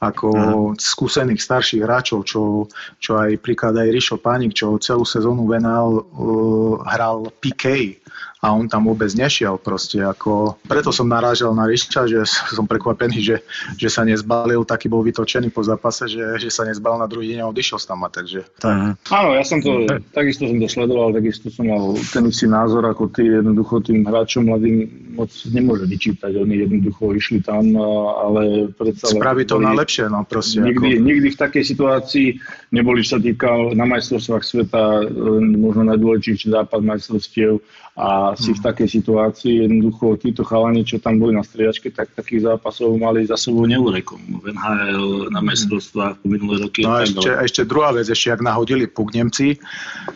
[0.00, 0.80] ako mm.
[0.80, 2.64] skúsených starších hráčov, čo,
[2.96, 7.96] čo aj príklad aj Rišo Pánik, čo celú sezónu venal, uh, hral PK
[8.40, 10.00] a on tam vôbec nešiel proste.
[10.00, 12.24] Ako, preto som narážal na Rišča, že
[12.56, 13.36] som prekvapený, že,
[13.76, 17.44] že sa nezbalil, taký bol vytočený po zápase, že, že sa nezbalil na druhý deň
[17.44, 18.08] a odišiel tam.
[18.08, 18.96] Takže, tak.
[19.12, 19.84] Áno, ja som to,
[20.16, 24.48] takisto som to sledoval, takisto som mal ten istý názor ako ty, jednoducho tým hráčom
[24.48, 24.88] mladým
[25.20, 29.12] moc nemôže vyčítať, oni jednoducho išli tam, ale predsa...
[29.12, 30.64] Spraví to na lepšie, no proste.
[30.64, 31.04] Nikdy, ako...
[31.04, 32.28] nikdy v takej situácii
[32.70, 35.10] neboli, čo sa týka na majstrovstvách sveta,
[35.58, 37.58] možno najdôležitejší západ majstrovstiev
[37.98, 38.66] a si v mhm.
[38.70, 43.36] takej situácii jednoducho títo chalani, čo tam boli na striedačke, tak takých zápasov mali za
[43.36, 44.40] sebou neurekom.
[44.40, 46.86] V NHL, na majstrovstvách minulé roky.
[46.86, 49.58] No a ešte, a ešte druhá vec, ešte ak nahodili puk Nemci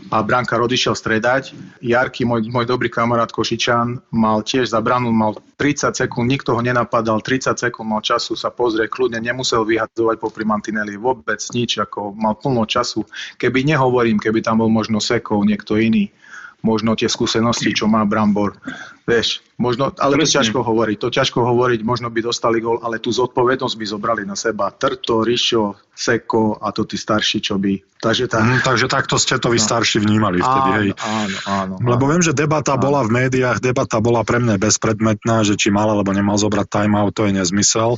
[0.09, 5.37] a Branka odišiel stredať, Jarky, môj, môj dobrý kamarát Košičan, mal tiež za branu, mal
[5.59, 10.31] 30 sekúnd, nikto ho nenapadal, 30 sekúnd mal času sa pozrieť, kľudne nemusel vyhadzovať po
[10.47, 13.09] mantineli, vôbec nič, ako mal plno času.
[13.41, 16.13] Keby nehovorím, keby tam bol možno Sekov, niekto iný,
[16.61, 18.61] možno tie skúsenosti, čo má Brambor.
[19.09, 20.27] Vieš, možno, ale Presne.
[20.27, 20.97] to ťažko hovoriť.
[20.99, 24.75] To ťažko hovoriť, možno by dostali gol, ale tú zodpovednosť by zobrali na seba.
[24.75, 27.79] Trto, Rišo, Seko a to tí starší, čo by.
[28.03, 28.43] Takže, tá...
[28.43, 29.65] mm, takže takto ste to vy no.
[29.65, 30.89] starší vnímali vtedy, áno, hej.
[31.01, 32.11] Áno, áno, Lebo áno.
[32.13, 32.83] viem, že debata áno.
[32.85, 37.15] bola v médiách, debata bola pre mňa bezpredmetná, že či mal alebo nemal zobrať timeout,
[37.17, 37.97] to je nezmysel.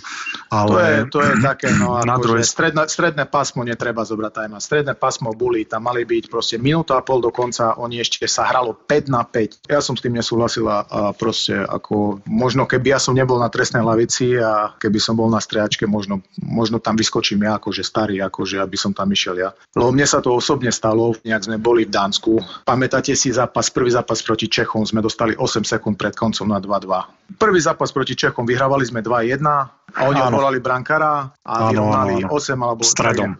[0.52, 0.70] Ale...
[0.70, 2.44] To, je, to je také, no na druhé...
[2.46, 4.62] stredné, stredné pásmo netreba zobrať timeout.
[4.62, 8.46] Stredné pásmo boli, tam mali byť proste minúta a pol do konca, oni ešte sa
[8.46, 9.66] hralo 5 na 5.
[9.66, 13.84] Ja som s tým nesúhlasila a proste ako možno keby ja som nebol na trestnej
[13.84, 18.58] lavici a keby som bol na striačke, možno, možno tam vyskočím ja akože starý, akože
[18.58, 19.50] aby som tam išiel ja.
[19.76, 22.64] Lebo mne sa to osobne stalo, nejak sme boli v Dánsku.
[22.66, 27.36] Pamätáte si zápas, prvý zápas proti Čechom, sme dostali 8 sekúnd pred koncom na 2-2.
[27.38, 32.82] Prvý zápas proti Čechom vyhrávali sme 2-1 a oni volali brankara a vyrovnali 8 alebo...
[32.82, 33.34] Stredom.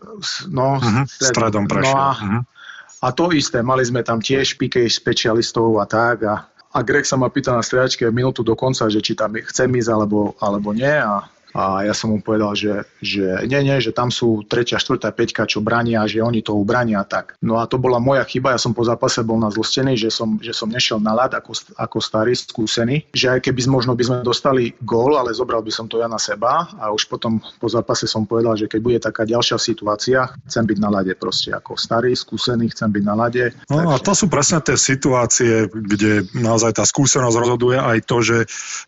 [0.50, 1.04] No, uh-huh.
[1.06, 1.94] stredom prešiel.
[1.94, 2.42] No a, uh-huh.
[3.04, 7.16] A to isté, mali sme tam tiež PK špecialistov a tak a, a Greg sa
[7.16, 10.92] ma pýta na striačke minútu do konca, že či tam chcem ísť alebo, alebo nie
[10.92, 11.24] a
[11.56, 15.48] a ja som mu povedal, že, že nie, nie, že tam sú tretia, štvrtá, peťka,
[15.48, 17.40] čo brania, že oni to ubrania tak.
[17.40, 20.36] No a to bola moja chyba, ja som po zápase bol na zlostený, že som,
[20.36, 24.16] že som nešiel na ľad ako, ako starý, skúsený, že aj keby možno by sme
[24.20, 28.04] dostali gól, ale zobral by som to ja na seba a už potom po zápase
[28.04, 32.12] som povedal, že keď bude taká ďalšia situácia, chcem byť na lade proste ako starý,
[32.12, 33.56] skúsený, chcem byť na lade.
[33.72, 33.94] No takže...
[33.94, 38.36] a to sú presne tie situácie, kde naozaj tá skúsenosť rozhoduje aj to, že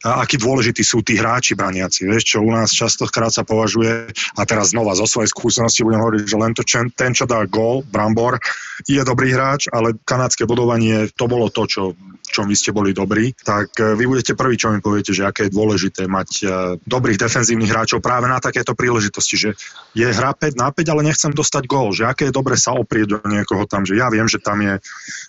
[0.04, 2.04] akí dôležití sú tí hráči braniaci.
[2.11, 6.03] Vieš, čo u nás nás častokrát sa považuje, a teraz znova zo svojej skúsenosti budem
[6.03, 8.42] hovoriť, že len to, ten, čo dá gól, Brambor,
[8.87, 11.82] je dobrý hráč, ale kanadské budovanie, to bolo to, čo
[12.31, 15.49] čom vy ste boli dobrí, tak e, vy budete prvý, čo mi poviete, že aké
[15.49, 16.45] je dôležité mať e,
[16.85, 19.51] dobrých defenzívnych hráčov práve na takéto príležitosti, že
[19.97, 23.16] je hra 5 na 5, ale nechcem dostať gól, že aké je dobre sa oprieť
[23.16, 24.76] do niekoho tam, že ja viem, že tam je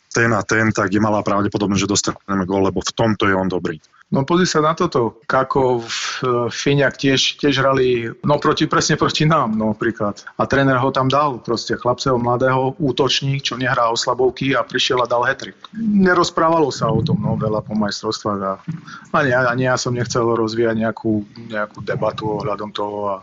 [0.10, 3.47] ten a ten, tak je malá pravdepodobnosť, že dostaneme gól, lebo v tomto je on
[3.47, 3.78] dobrý.
[4.10, 5.22] No pozri sa na toto.
[5.30, 6.02] Kako v
[6.50, 10.26] Fíňak tiež, tiež hrali, no proti, presne proti nám, no príklad.
[10.41, 15.06] A tréner ho tam dal, proste chlapceho mladého, útočník, čo nehrá o slabovky a prišiel
[15.06, 15.54] a dal hetrik.
[15.78, 18.54] Nerozprávalo sa o tom, no veľa po majstrovstvách a
[19.16, 23.16] ani, ani ja som nechcel rozvíjať nejakú, nejakú debatu ohľadom toho a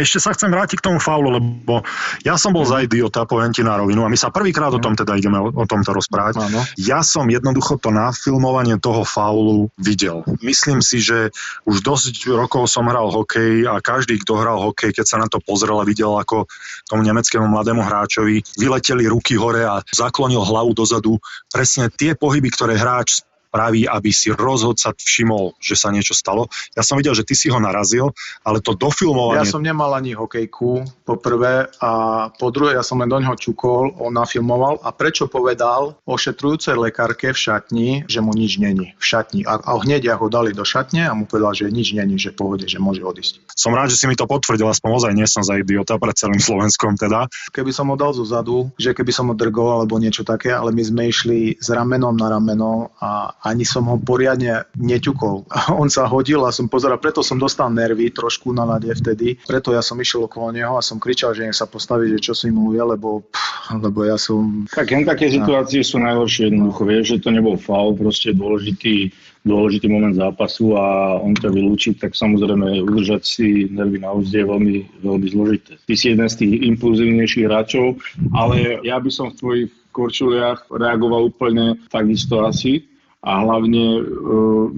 [0.00, 1.84] ešte sa chcem vrátiť k tomu faulu, lebo
[2.24, 4.96] ja som bol za idiota, poviem ti na rovinu, a my sa prvýkrát o tom
[4.96, 6.40] teda ideme o, o tomto rozprávať.
[6.40, 6.60] Ano.
[6.80, 10.24] Ja som jednoducho to nafilmovanie toho faulu videl.
[10.40, 11.28] Myslím si, že
[11.68, 15.38] už dosť rokov som hral hokej a každý, kto hral hokej, keď sa na to
[15.44, 16.48] pozrel a videl, ako
[16.88, 21.20] tomu nemeckému mladému hráčovi vyleteli ruky hore a zaklonil hlavu dozadu,
[21.52, 23.20] presne tie pohyby, ktoré hráč
[23.54, 26.50] spraví, aby si rozhodca všimol, že sa niečo stalo.
[26.74, 28.10] Ja som videl, že ty si ho narazil,
[28.42, 29.46] ale to dofilmovanie...
[29.46, 31.90] Ja som nemal ani hokejku, po prvé, a
[32.34, 37.30] po druhé, ja som len do ňoho čukol, on nafilmoval a prečo povedal ošetrujúcej lekárke
[37.30, 39.46] v šatni, že mu nič není v šatni.
[39.46, 42.34] A, a hneď ja ho dali do šatne a mu povedal, že nič není, že
[42.34, 43.54] pohode, že môže odísť.
[43.54, 46.42] Som rád, že si mi to potvrdil, aspoň ozaj nie som za idiota pred celým
[46.42, 47.30] Slovenskom teda.
[47.54, 50.74] Keby som ho dal zo zadu, že keby som ho drgol alebo niečo také, ale
[50.74, 55.44] my sme išli s ramenom na rameno a ani som ho poriadne neťukol.
[55.80, 59.76] On sa hodil a som pozeral, preto som dostal nervy trošku na lade vtedy, preto
[59.76, 62.48] ja som išiel okolo neho a som kričal, že nech sa postaví, že čo si
[62.48, 64.64] mu vie, lebo, pff, lebo ja som...
[64.72, 69.12] Tak jen také situácie sú najhoršie jednoducho, vieš, že to nebol faul, proste dôležitý,
[69.44, 74.48] dôležitý moment zápasu a on to vylúči, tak samozrejme udržať si nervy na úzde je
[74.48, 75.76] veľmi, veľmi zložité.
[75.84, 78.00] Ty si jeden z tých impulzívnejších hráčov,
[78.32, 82.93] ale ja by som v tvojich korčuliach reagoval úplne takisto asi
[83.24, 84.02] a hlavne, e,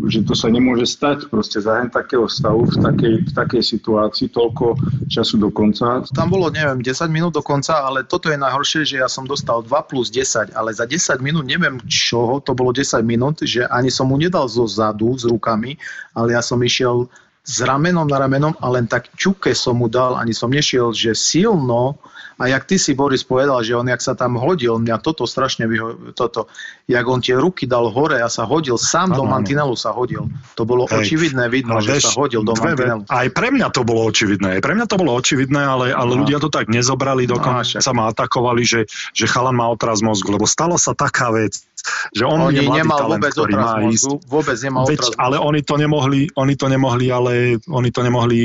[0.06, 4.78] že to sa nemôže stať proste za takého stavu, v takej, v takej situácii toľko
[5.10, 6.06] času do konca.
[6.14, 9.66] Tam bolo, neviem, 10 minút do konca, ale toto je najhoršie, že ja som dostal
[9.66, 13.90] 2 plus 10, ale za 10 minút, neviem čoho, to bolo 10 minút, že ani
[13.90, 15.74] som mu nedal zo zadu s rukami,
[16.14, 17.10] ale ja som išiel
[17.46, 21.14] s ramenom na ramenom a len tak čuke som mu dal, ani som nešiel, že
[21.14, 21.94] silno,
[22.36, 25.64] a jak ty si, Boris, povedal, že on, jak sa tam hodil, mňa toto strašne
[25.64, 26.12] vyho...
[26.12, 26.52] toto,
[26.84, 30.28] jak on tie ruky dal hore a sa hodil, sám ano, do mantinelu sa hodil.
[30.60, 33.02] To bolo Hej, očividné, vidno, že sa hodil do dve, mantinelu.
[33.08, 36.20] Aj pre mňa to bolo očividné, aj pre mňa to bolo očividné, ale, ale no.
[36.20, 38.84] ľudia to tak nezobrali, dokonca sa ma atakovali, že,
[39.16, 41.64] že chalan má otraz mozgu, lebo stalo sa taká vec,
[42.12, 44.10] že on oni je nemal talent, vôbec ktorý má ísť.
[44.26, 47.32] Vôbec nemal Veď, ale oni to nemohli, oni to nemohli, ale
[47.70, 48.40] oni to nemohli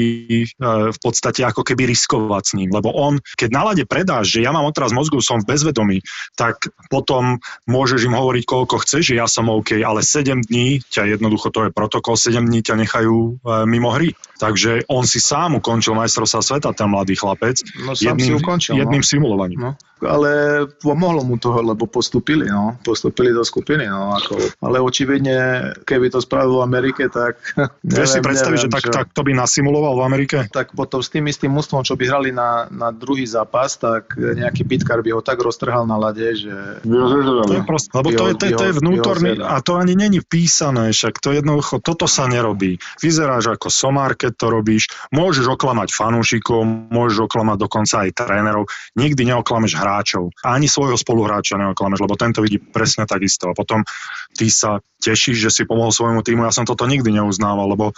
[0.60, 4.46] uh, v podstate ako keby riskovať s ním, lebo on, keď na lade predáš, že
[4.46, 6.00] ja mám otraz mozgu, som v bezvedomí,
[6.38, 11.18] tak potom môžeš im hovoriť, koľko chceš, že ja som OK, ale 7 dní ťa
[11.18, 14.14] jednoducho, to je protokol, 7 dní ťa nechajú uh, mimo hry.
[14.42, 19.06] Takže on si sám ukončil majstrovstva sveta, ten mladý chlapec, no, jedným, si ukončil, jedným
[19.06, 19.08] no.
[19.08, 19.60] simulovaním.
[19.62, 19.72] No
[20.02, 22.78] ale pomohlo mu to, lebo postupili, no.
[22.82, 24.14] Postupili do skupiny, no.
[24.14, 24.38] Ako.
[24.62, 27.40] Ale očividne, keby to spravil v Amerike, tak...
[27.88, 30.38] Vieš si predstaviť, že tak, tak to by nasimuloval v Amerike?
[30.52, 34.68] Tak potom s tým istým mústvom, čo by hrali na, na druhý zápas, tak nejaký
[34.68, 36.84] pitkar by ho tak roztrhal na lade, že...
[36.86, 40.22] To je prost, lebo to je, to, je, to je vnútorný, a to ani není
[40.22, 42.78] písané, však to jednoducho, toto sa nerobí.
[43.02, 48.68] Vyzeráš ako somár, keď to robíš, môžeš oklamať fanúšikov, môžeš oklamať dokonca aj trénerov,
[49.00, 53.52] nikdy neoklameš hráčov ani svojho spoluhráča neoklameš, lebo tento vidí presne takisto.
[53.52, 53.84] A potom
[54.32, 56.48] ty sa tešíš, že si pomohol svojmu týmu.
[56.48, 57.92] Ja som toto nikdy neuznával, lebo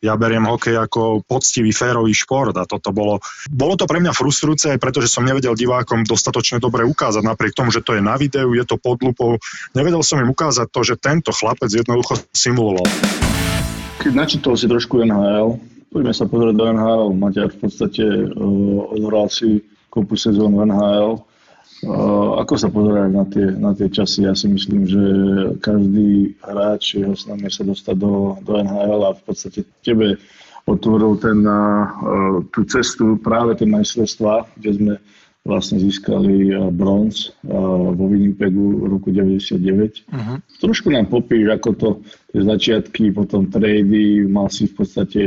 [0.00, 3.20] ja beriem hokej ako poctivý, férový šport a toto bolo,
[3.52, 7.52] bolo to pre mňa frustrujúce aj preto, že som nevedel divákom dostatočne dobre ukázať, napriek
[7.52, 9.36] tomu, že to je na videu, je to pod lupou,
[9.76, 12.88] nevedel som im ukázať to, že tento chlapec jednoducho simuloval.
[14.00, 15.60] Keď načítal si trošku NHL,
[15.92, 19.60] poďme sa pozrieť do NHL, Maťar v podstate uh, odhral si
[19.92, 21.20] kopu sezón v NHL,
[22.40, 24.28] ako sa pozeráš na tie, na tie časy?
[24.28, 25.02] Ja si myslím, že
[25.64, 30.20] každý hráč jeho snom sa dostať do, do NHL a v podstate tebe
[30.68, 31.40] otvoril ten,
[32.52, 34.94] tú cestu práve tie majstrovstvá, kde sme
[35.40, 39.56] vlastne získali bronz vo Winnipegu v roku 99.
[39.56, 40.36] Uh-huh.
[40.60, 41.88] Trošku nám popíš, ako to
[42.28, 45.20] tie začiatky, potom trady, mal si v podstate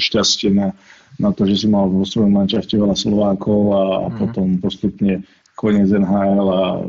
[0.00, 0.72] šťastie na,
[1.20, 4.16] na to, že si mal vo svojom mančafte veľa Slovákov a, uh-huh.
[4.16, 5.20] potom postupne
[5.58, 6.82] koniec NHL a e,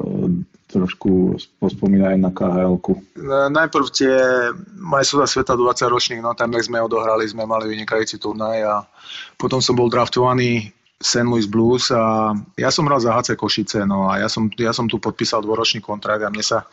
[0.70, 2.93] trošku pospomínaj na khl -ku.
[3.49, 4.15] Najprv tie
[4.78, 8.76] majstrovstvá sveta 20 ročných, no tam, sme odohrali, sme mali vynikajúci turnaj a
[9.41, 10.70] potom som bol draftovaný
[11.01, 11.26] St.
[11.26, 14.86] Louis Blues a ja som hral za HC Košice, no a ja som, ja som
[14.86, 16.67] tu podpísal dvoročný kontrakt a mne sa,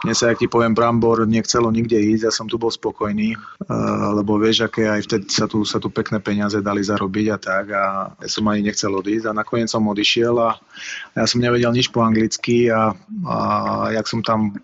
[0.00, 4.16] mne sa, ak ti poviem, Brambor nechcelo nikde ísť, ja som tu bol spokojný, uh,
[4.16, 7.64] lebo vieš, aké aj vtedy sa tu, sa tu pekné peniaze dali zarobiť a tak
[7.72, 7.84] a
[8.16, 10.56] ja som ani nechcel odísť a nakoniec som odišiel a
[11.16, 12.96] ja som nevedel nič po anglicky a,
[13.28, 13.36] a
[13.92, 14.56] jak som tam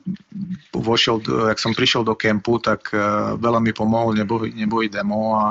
[0.73, 1.21] vošiel,
[1.53, 5.47] jak som prišiel do kempu, tak uh, veľa mi pomohol neboj, neboj demo a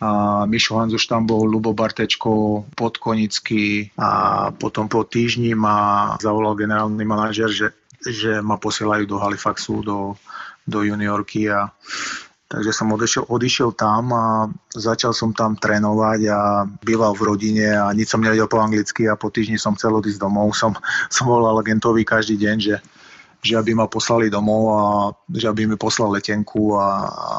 [0.00, 7.04] a Mišo Hanzuš tam bol, Lubo Bartečko, Podkonický a potom po týždni ma zavolal generálny
[7.04, 10.16] manažer, že že ma posielajú do Halifaxu, do,
[10.64, 11.68] do juniorky a
[12.50, 17.94] Takže som odešiel, odišiel tam a začal som tam trénovať a býval v rodine a
[17.94, 20.50] nič som nevedel po anglicky a po týždni som chcel odísť domov.
[20.58, 20.74] Som,
[21.14, 22.82] som volal agentovi každý deň, že,
[23.38, 24.82] že aby ma poslali domov a
[25.30, 27.30] že aby mi poslal letenku a, a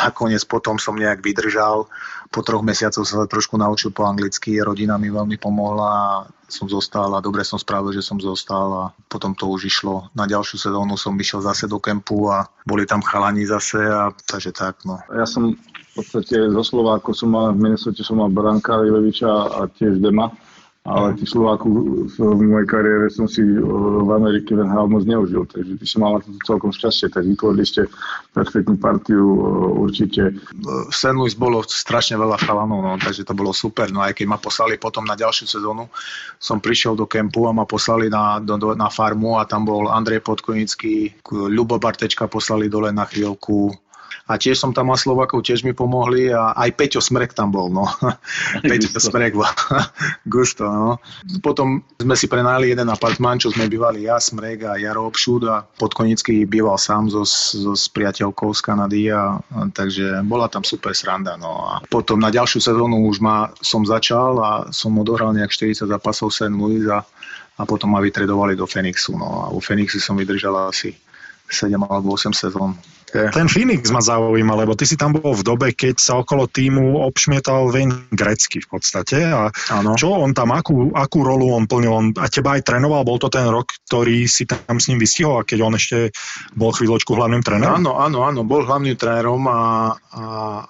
[0.00, 1.84] nakoniec potom som nejak vydržal
[2.30, 6.10] po troch mesiacoch sa trošku naučil po anglicky, rodina mi veľmi pomohla a
[6.46, 10.10] som zostal a dobre som spravil, že som zostal a potom to už išlo.
[10.14, 14.54] Na ďalšiu sezónu som išiel zase do kempu a boli tam chalani zase a takže
[14.54, 15.02] tak no.
[15.10, 19.66] Ja som v podstate zo Slováku som mal v Minnesota som mal Branka Ileviča a
[19.66, 20.30] tiež Dema
[20.86, 21.66] ale tí Slováku
[22.06, 26.20] v mojej kariére som si v Amerike hral moc neužil, takže ty si mal na
[26.22, 27.90] to celkom šťastie, tak vytvorili ste
[28.30, 29.26] perfektnú partiu
[29.82, 30.38] určite.
[30.54, 31.18] V St.
[31.18, 34.78] Louis bolo strašne veľa chalanov, no, takže to bolo super, no aj keď ma poslali
[34.78, 35.90] potom na ďalšiu sezónu,
[36.38, 40.22] som prišiel do kempu a ma poslali na, do, na farmu a tam bol Andrej
[40.22, 43.74] Podkonický, Ľubo Bartečka poslali dole na chvíľku,
[44.26, 47.70] a tiež som tam mal Slovakov, tiež mi pomohli a aj Peťo Smrek tam bol,
[47.70, 47.86] no.
[48.70, 49.46] Peťo Smrek bol.
[50.34, 50.98] Gusto, no.
[51.46, 55.62] Potom sme si prenajali jeden apartmán, čo sme bývali ja, Smrek a Jaro Obšud a
[55.62, 60.90] Podkonický býval sám so, so s priateľkou z Kanady a, a, takže bola tam super
[60.90, 61.62] sranda, no.
[61.70, 66.34] A potom na ďalšiu sezónu už ma som začal a som odohral nejak 40 zápasov
[66.34, 66.50] St.
[66.50, 67.06] Louis a,
[67.56, 69.46] a potom ma vytredovali do Fenixu, no.
[69.46, 70.98] A u Fenixu som vydržal asi
[71.46, 72.74] 7 alebo 8 sezón.
[73.12, 77.06] Ten Phoenix ma zaujíma, lebo ty si tam bol v dobe, keď sa okolo týmu
[77.06, 79.22] obšmietal Wayne Grecky v podstate.
[79.22, 79.94] A ano.
[79.94, 81.92] čo on tam, akú, akú rolu on plnil?
[81.92, 85.42] On a teba aj trénoval, bol to ten rok, ktorý si tam s ním vystihol,
[85.42, 86.10] a keď on ešte
[86.58, 87.78] bol chvíľočku hlavným trénerom?
[87.78, 90.22] Áno, áno, áno, bol hlavným trénerom, a, a,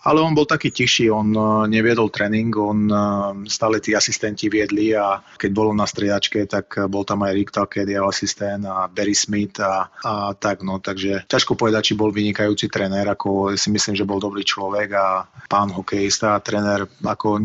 [0.04, 4.92] ale on bol taký tichší, on uh, neviedol tréning, on uh, stále tí asistenti viedli
[4.92, 9.16] a keď bolo na striedačke, tak bol tam aj Rick Tuckett, jeho asistent a Barry
[9.16, 13.96] Smith a, a tak, no, takže ťažko povedať, či bol vynikajúci tréner, ako si myslím,
[13.96, 17.40] že bol dobrý človek a pán hokejista a tréner, ako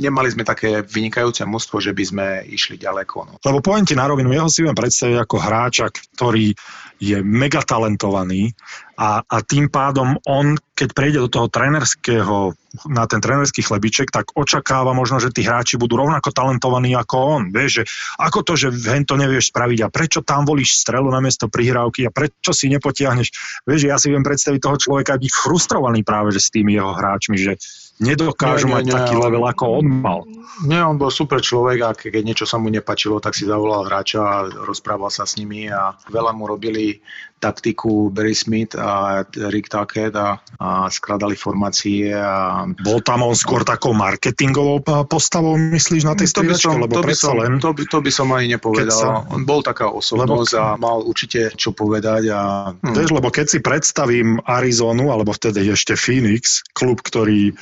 [0.00, 3.16] nemali sme také vynikajúce mústvo, že by sme išli ďaleko.
[3.28, 3.34] No.
[3.44, 6.56] Lebo poviem ti na rovinu, jeho si viem predstaviť ako hráča, ktorý
[7.00, 8.52] je mega talentovaný
[9.00, 12.52] a, a tým pádom on, keď prejde do toho trénerského,
[12.92, 17.42] na ten trénerský chlebiček, tak očakáva možno, že tí hráči budú rovnako talentovaní ako on.
[17.48, 17.84] Vieš, že
[18.20, 22.04] ako to, že hen to nevieš spraviť a prečo tam volíš strelu na miesto prihrávky
[22.04, 23.32] a prečo si nepotiahneš.
[23.64, 27.40] Vieš, ja si viem predstaviť toho človeka byť frustrovaný práve že s tými jeho hráčmi,
[27.40, 27.56] že
[28.00, 30.20] nedokážu nie, nie, mať nie, taký level, ako on mal.
[30.64, 34.20] Nie, on bol super človek a keď niečo sa mu nepačilo, tak si zavolal hráča
[34.20, 36.98] a rozprával sa s nimi a veľa mu robili
[37.40, 42.12] taktiku Barry Smith a Rick Tuckett a, a skladali formácie.
[42.12, 42.68] A...
[42.68, 46.28] Bol tam on skôr takou marketingovou postavou, myslíš, na tej
[46.60, 47.56] som, lebo to by som, len...
[47.56, 48.92] to, by, to by som ani nepovedal.
[48.92, 49.24] Sa...
[49.32, 50.60] On bol taká osobnosť lebo...
[50.60, 52.28] a mal určite čo povedať.
[52.28, 52.40] A...
[52.76, 52.92] Hm.
[52.92, 57.56] Vieš, lebo keď si predstavím Arizonu, alebo vtedy ešte Phoenix, klub, ktorý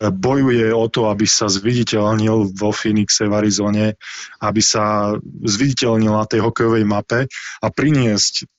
[0.00, 3.86] bojuje o to, aby sa zviditeľnil vo Phoenixe v Arizone,
[4.40, 7.26] aby sa zviditeľnil na tej hokejovej mape
[7.60, 8.55] a priniesť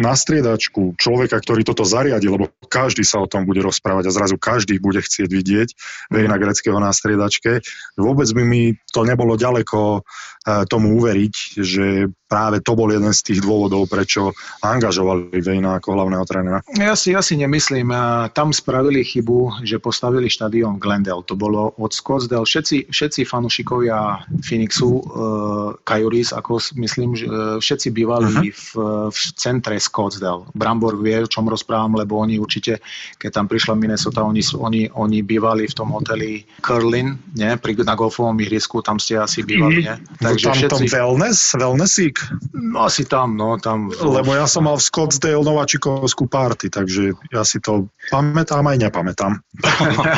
[0.00, 4.40] na striedačku človeka, ktorý toto zariadi, lebo každý sa o tom bude rozprávať a zrazu
[4.40, 5.68] každý bude chcieť vidieť
[6.08, 7.60] Vejna Greckého na striedačke.
[8.00, 11.86] Vôbec by mi to nebolo ďaleko eh, tomu uveriť, že
[12.30, 14.30] práve to bol jeden z tých dôvodov, prečo
[14.62, 16.58] angažovali Vejna ako hlavného trénera.
[16.78, 17.90] Ja si, ja si nemyslím.
[18.30, 21.26] Tam spravili chybu, že postavili štadión Glendale.
[21.26, 22.46] To bolo od Scottsdale.
[22.46, 28.54] Všetci, všetci fanúšikovia Phoenixu, uh, Kajuris, ako myslím, že uh, všetci bývali uh-huh.
[28.54, 28.66] v,
[29.10, 30.46] v centre Scottsdale.
[30.54, 32.78] Brambor vie, o čom rozprávam, lebo oni určite,
[33.18, 37.50] keď tam prišla Minnesota, oni, oni, oni bývali v tom hoteli Curlin, nie?
[37.58, 39.96] Pri, na golfovom ihrisku, tam ste asi bývali, nie?
[40.20, 40.72] Takže tam všetci...
[40.76, 42.19] tom wellness, wellnessík?
[42.54, 43.90] No asi tam, no tam.
[43.90, 49.32] Lebo ja som mal v Scottsdale nováčikovskú party, takže ja si to pamätám aj nepamätám.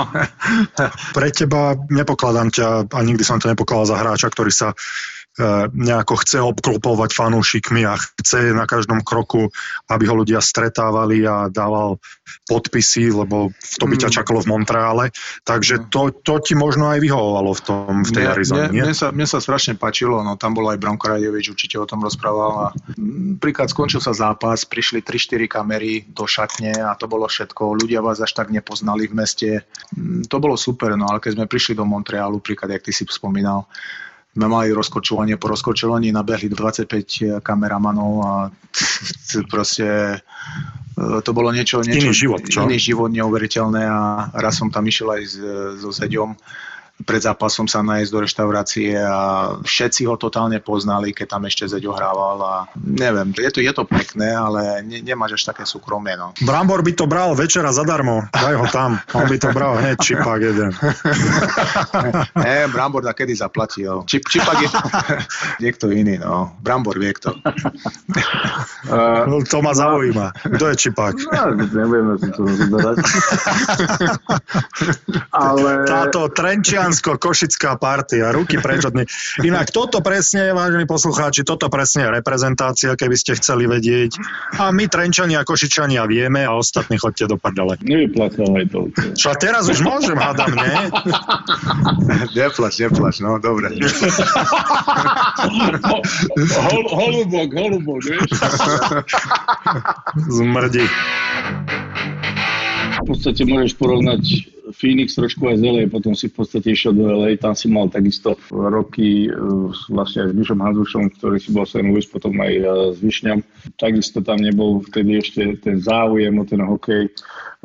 [1.16, 4.74] Pre teba nepokladám ťa a nikdy som to nepokladal za hráča, ktorý sa
[5.72, 9.48] nejako chce obklopovať fanúšikmi a chce na každom kroku,
[9.88, 11.96] aby ho ľudia stretávali a dával
[12.44, 13.48] podpisy, lebo
[13.80, 14.14] to by ťa mm.
[14.20, 15.04] čakalo v Montreale.
[15.48, 18.84] Takže to, to ti možno aj vyhovovalo v, tom, v tej Arizone, nie?
[18.84, 22.04] Mne sa, mne sa strašne páčilo, no tam bol aj Branko Radovič, určite o tom
[22.04, 22.52] rozprával.
[22.52, 22.76] A,
[23.40, 27.80] príklad skončil sa zápas, prišli 3-4 kamery do šatne a to bolo všetko.
[27.80, 29.50] Ľudia vás až tak nepoznali v meste.
[29.96, 33.08] Mm, to bolo super, no ale keď sme prišli do Montrealu, príklad, jak ty si
[33.08, 33.64] spomínal,
[34.32, 38.32] sme mali rozkočovanie, po rozkočovaní nabehli 25 kameramanov a
[39.52, 42.64] proste e, to bolo niečo, niečo iný život, čo?
[42.64, 45.22] iný život neuveriteľné a raz som tam išiel aj
[45.76, 46.32] so Zeďom
[47.02, 49.18] pred zápasom sa nájsť do reštaurácie a
[49.64, 53.84] všetci ho totálne poznali, keď tam ešte Zeď ohrával a neviem, je to, je to
[53.88, 56.14] pekné, ale ne, nemáš až také súkromie.
[56.14, 56.30] No.
[56.46, 60.40] Brambor by to bral večera zadarmo, daj ho tam, on by to bral hneď čipák
[60.40, 60.70] jeden.
[62.46, 64.06] ne, Brambor da kedy zaplatil.
[64.06, 64.68] Čip, čipák je
[65.64, 66.54] niekto iný, no.
[66.62, 67.34] Brambor vie kto.
[69.48, 70.26] to ma zaujíma.
[70.56, 71.14] Kto je čipák?
[71.32, 72.96] No, nevieme si to rozberať.
[75.50, 75.70] ale...
[75.88, 79.08] Táto Trenčian Slovensko-Košická partia, ruky preč od nej.
[79.40, 84.20] Inak toto presne, vážení poslucháči, toto presne je reprezentácia, keby ste chceli vedieť.
[84.60, 87.80] A my Trenčania a Košičania vieme a ostatní chodte do prdele.
[87.80, 88.92] Nevyplakávaj to.
[89.16, 90.76] Čo a teraz už môžem, hádam, nie?
[92.36, 93.72] neplač, neplač, no, dobre.
[96.44, 98.28] Hol, holubok, holubok, vieš?
[100.28, 100.84] Zmrdí.
[102.92, 107.34] V podstate môžeš porovnať Phoenix trošku aj z potom si v podstate išiel do LA,
[107.34, 109.30] tam si mal takisto roky e,
[109.90, 111.82] vlastne aj s Vyšom Hanzušom, ktorý si bol St.
[111.82, 112.62] Louis, potom aj e,
[112.94, 113.42] s Vyšňam.
[113.74, 117.10] Takisto tam nebol vtedy ešte ten záujem o ten hokej e,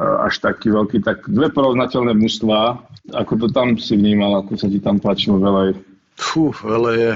[0.01, 1.05] až taký veľký.
[1.05, 2.81] Tak dve porovnateľné mužstva,
[3.13, 5.77] ako to tam si vnímal, ako sa ti tam páčilo veľa
[6.17, 7.11] Fú, LA je,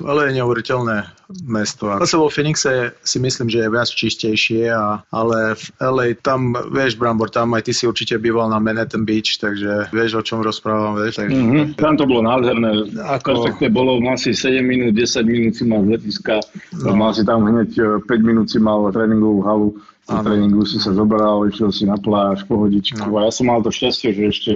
[0.00, 1.04] LA je neuveriteľné
[1.44, 1.92] mesto.
[1.92, 6.56] A zase vo Phoenixe si myslím, že je viac čistejšie, a, ale v LA tam,
[6.72, 10.40] vieš, Brambor, tam aj ty si určite býval na Manhattan Beach, takže vieš, o čom
[10.40, 11.20] rozprávam, vieš.
[11.20, 11.36] Takže...
[11.36, 11.76] Mm-hmm.
[11.76, 12.88] Tam to bolo nádherné.
[13.20, 13.44] Ako...
[13.44, 16.40] Perfektne bolo, mal si 7 minút, 10 minút si mal z letiska,
[16.80, 16.96] no.
[16.96, 19.68] mal si tam hneď 5 e, minút si mal tréningovú halu,
[20.08, 23.12] na tréningu si sa zoberal, išiel si na pláž, pohodičku.
[23.12, 23.20] No.
[23.20, 24.50] A ja som mal to šťastie, že ešte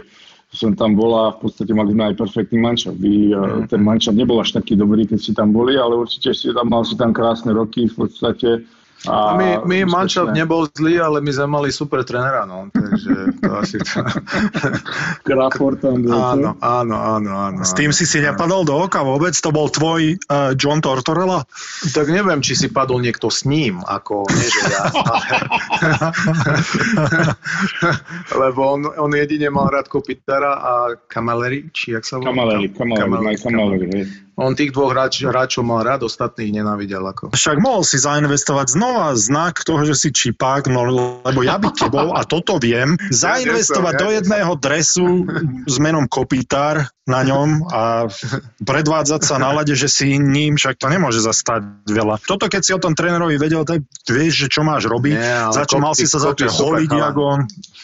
[0.53, 3.01] som tam bola, v podstate mali sme aj perfektný mančov.
[3.01, 3.73] Mm.
[3.73, 6.85] Ten mančov nebol až taký dobrý, keď si tam boli, ale určite si tam mal
[6.85, 8.61] si tam krásne roky v podstate
[9.11, 13.51] a my, my manšaft nebol zlý, ale my sme mali super trenera, no, takže to
[13.59, 13.99] asi to...
[15.27, 17.61] Crawford tam bol, áno, áno, áno, áno.
[17.67, 19.35] S tým si si nepadol do oka vôbec?
[19.43, 21.43] To bol tvoj uh, John Tortorella?
[21.91, 24.85] Tak neviem, či si padol niekto s ním, ako nie, že ja.
[24.87, 25.27] Ale...
[28.47, 30.73] Lebo on, on jedine mal rád Kopitara a
[31.11, 32.31] Kamaleri, či jak sa volá?
[32.31, 33.87] Kamaleri, Kamaleri, Kamaleri,
[34.43, 37.01] on tých dvoch hráč, hráčov mal rád, ostatných nenávidel.
[37.07, 37.30] Ako.
[37.30, 40.82] Však mohol si zainvestovať znova znak toho, že si čipák, no
[41.22, 45.07] lebo ja by tebou, a toto viem, zainvestovať do jedného dresu
[45.70, 48.07] s menom Kopitár na ňom a
[48.62, 52.22] predvádzať sa na lade, že si ním, však to nemôže zastať veľa.
[52.22, 55.66] Toto keď si o tom trénerovi vedel, tak vieš, že čo máš robiť, Nie, za
[55.66, 57.43] čo mal si sa za to holiť, ako.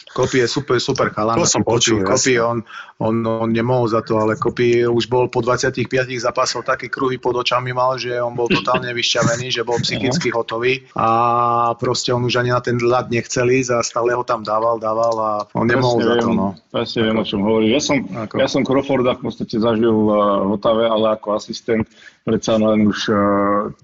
[0.09, 1.37] Kopy je super, super chalan.
[1.37, 2.01] To som počul.
[2.01, 2.65] Kopy, on,
[2.97, 5.85] on, on nemohol za to, ale Kopy už bol po 25
[6.17, 10.85] zápasoch také kruhy pod očami mal, že on bol totálne vyšťavený, že bol psychicky hotový
[10.97, 11.07] a
[11.77, 15.15] proste on už ani na ten ľad nechcel ísť a stále ho tam dával, dával
[15.17, 16.29] a on nemohol za to.
[16.33, 16.57] No.
[16.73, 17.69] Presne viem, o čom hovorí.
[17.69, 18.33] Ja som, ako?
[18.41, 21.85] ja som Crawforda v podstate zažil v Otave, ale ako asistent
[22.29, 23.17] predsa len už uh,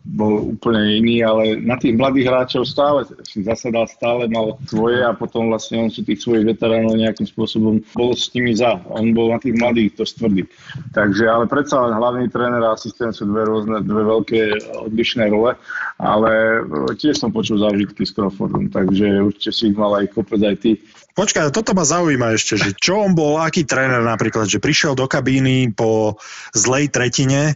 [0.05, 5.17] bol úplne iný, ale na tých mladých hráčov stále si zasadal, stále mal svoje a
[5.17, 8.77] potom vlastne on si tých svojich veteránov nejakým spôsobom bol s nimi za.
[8.93, 10.45] On bol na tých mladých to stvrdý.
[10.93, 14.41] Takže, ale predsa len hlavný tréner a asistent sú dve rôzne, dve veľké
[14.85, 15.57] odlišné role,
[15.97, 16.61] ale
[17.01, 20.71] tiež som počul zážitky s Crawfordom, takže určite si ich mal aj kopec aj ty.
[21.15, 25.07] Počkaj, toto ma zaujíma ešte, že čo on bol, aký tréner napríklad, že prišiel do
[25.07, 26.19] kabíny po
[26.51, 27.55] zlej tretine,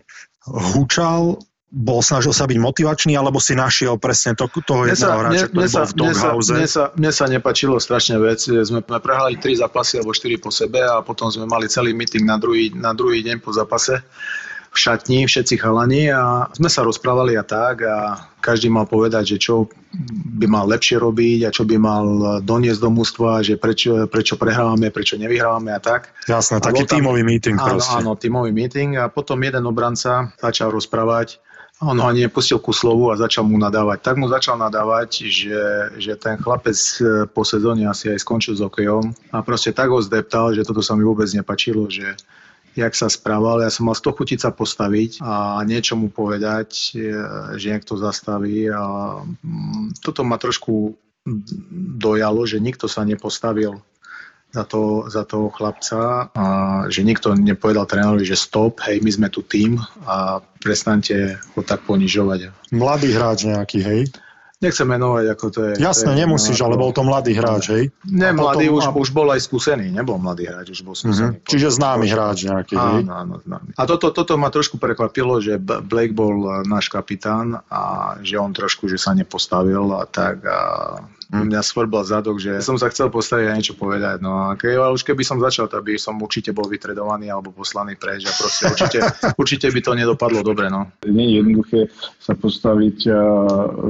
[0.50, 1.38] hučal,
[1.70, 5.86] bol snažil sa byť motivačný, alebo si našiel presne to, toho jedného hráča, ktorý bol
[5.86, 6.50] v doghouse?
[6.50, 8.41] Mne sa, mne sa nepačilo strašne vec.
[8.41, 12.41] Sme prehrali tri zápasy alebo štyri po sebe a potom sme mali celý meeting na
[12.41, 14.02] druhý, na druhý deň po zápase
[14.70, 19.38] v šatni, všetci chalani a sme sa rozprávali a tak a každý mal povedať, že
[19.41, 19.65] čo
[20.39, 22.05] by mal lepšie robiť a čo by mal
[22.45, 26.13] doniesť do mústva, že prečo, prečo prehrávame, prečo nevyhrávame a tak.
[26.30, 27.97] Jasné, taký tam, tímový meeting áno, proste.
[27.97, 31.41] Áno, tímový meeting a potom jeden obranca začal rozprávať
[31.80, 34.03] on ho ani nepustil ku slovu a začal mu nadávať.
[34.03, 35.63] Tak mu začal nadávať, že,
[35.95, 40.03] že ten chlapec e, po sezóne asi aj skončil s okejom a proste tak ho
[40.03, 42.20] zdeptal, že toto sa mi vôbec nepačilo, že
[42.80, 43.60] jak sa správal.
[43.60, 47.12] Ja som mal 100 chutiť sa postaviť a niečo mu povedať, e,
[47.60, 48.72] že niekto zastaví.
[48.72, 50.96] A mm, toto ma trošku
[52.00, 53.84] dojalo, že nikto sa nepostavil
[54.50, 56.46] za, to, za toho chlapca a
[56.90, 59.78] že nikto nepovedal trénerovi, že stop, hej, my sme tu tým
[60.10, 62.72] a prestante ho tak ponižovať.
[62.74, 64.02] Mladý hráč nejaký, hej?
[64.60, 65.74] Nechcem menovať, ako to je.
[65.80, 67.84] To je, nemusíš, ale bol to mladý hráč, hej?
[68.12, 68.91] Ne, mladý potom, už, a...
[68.91, 71.39] už bol aj skúsený, nebol mladý hráč, už bol skúsený.
[71.39, 71.47] Mm-hmm.
[71.47, 73.07] Čiže známy hráč nejaký, hej?
[73.07, 73.72] Áno, áno, známy.
[73.80, 78.91] A toto, toto ma trošku prekvapilo, že Blake bol náš kapitán a že on trošku,
[78.91, 80.60] že sa nepostavil a tak a.
[81.30, 84.18] Mňa svrbal zadok, že som sa chcel postaviť a niečo povedať.
[84.18, 87.54] No a ke, ale už keby som začal, tak by som určite bol vytredovaný alebo
[87.54, 89.00] poslaný preč a proste určite,
[89.42, 90.74] určite by to nedopadlo dobre.
[90.74, 90.90] No.
[91.06, 91.80] Nie je jednoduché
[92.18, 93.14] sa postaviť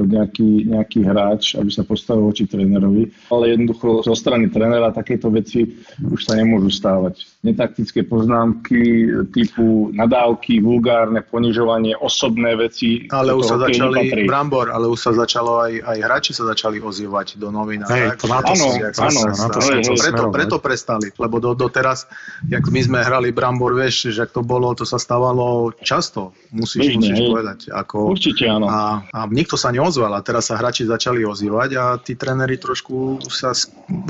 [0.04, 5.64] nejaký, nejaký hráč, aby sa postavil voči trénerovi, ale jednoducho zo strany trénera takéto veci
[5.96, 7.24] už sa nemôžu stávať.
[7.40, 13.08] Netaktické poznámky typu nadávky, vulgárne ponižovanie, osobné veci.
[13.08, 14.28] Ale už sa začali, nepatrí.
[14.28, 17.86] Brambor, ale už sa začalo aj, aj hráči sa začali ozývať dať do novín.
[17.86, 21.54] Hej, to na to, áno, áno, na to hej, hej, preto, preto prestali, lebo do,
[21.54, 22.10] doteraz,
[22.50, 26.98] jak my sme hrali Brambor, vieš, že to bolo, to sa stávalo často, musíš, Bežne,
[26.98, 27.58] musíš povedať.
[27.70, 28.66] Ako, Určite áno.
[28.66, 33.22] A, a nikto sa neozval a teraz sa hráči začali ozývať a tí tréneri trošku
[33.30, 33.54] sa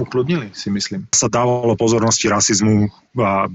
[0.01, 1.13] ukludnili, si myslím.
[1.13, 2.89] Sa dávalo pozornosti rasizmu,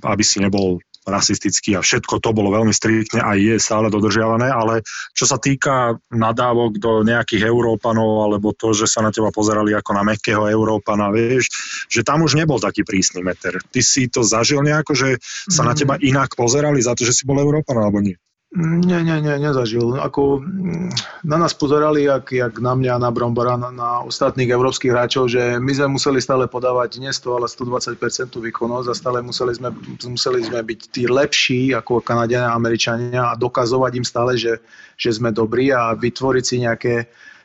[0.05, 4.81] aby si nebol rasistický a všetko to bolo veľmi striktne a je stále dodržiavané, ale
[5.13, 9.91] čo sa týka nadávok do nejakých Európanov alebo to, že sa na teba pozerali ako
[9.93, 11.53] na mekého Európana, vieš,
[11.87, 13.61] že tam už nebol taký prísny meter.
[13.61, 15.09] Ty si to zažil nejako, že
[15.47, 15.79] sa na mhm.
[15.79, 18.17] teba inak pozerali za to, že si bol Európan alebo nie?
[18.55, 19.99] Nie, nie, nie, nezažil.
[19.99, 20.87] Ako, mm,
[21.27, 25.59] na nás pozerali, jak, jak na mňa, na Brombora, na, na ostatných európskych hráčov, že
[25.59, 29.75] my sme museli stále podávať nie 100, ale 120% výkonnosť a stále museli sme,
[30.07, 34.63] museli sme byť tí lepší ako Kanadiania a Američania a dokazovať im stále, že,
[34.95, 36.95] že sme dobrí a vytvoriť si nejaké,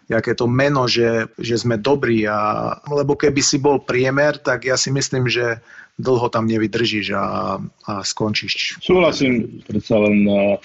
[0.06, 2.22] nejaké to meno, že, že sme dobrí.
[2.30, 5.58] A, lebo keby si bol priemer, tak ja si myslím, že
[6.01, 8.80] dlho tam nevydržíš a, a skončíš.
[8.80, 10.57] Súhlasím, predsa len uh,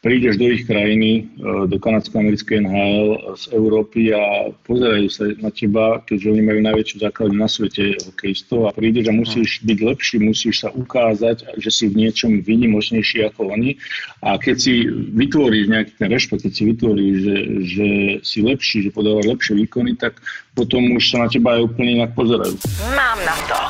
[0.00, 6.00] prídeš do ich krajiny, uh, do kanadsko-americkej NHL z Európy a pozerajú sa na teba,
[6.06, 10.64] keďže oni majú najväčšiu základňu na svete hokejistov a prídeš a musíš byť lepší, musíš
[10.64, 13.76] sa ukázať, že si v niečom výnimočnejší ako oni
[14.22, 17.36] a keď si vytvoríš nejaký ten rešpekt, keď si vytvoríš, že,
[17.66, 17.88] že
[18.22, 20.22] si lepší, že podávaš lepšie výkony, tak
[20.54, 22.54] potom už sa na teba aj úplne inak pozerajú.
[22.94, 23.60] Mám na to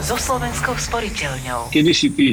[0.00, 1.68] so Slovenskou sporiteľňou.
[1.68, 2.26] Kedy si ty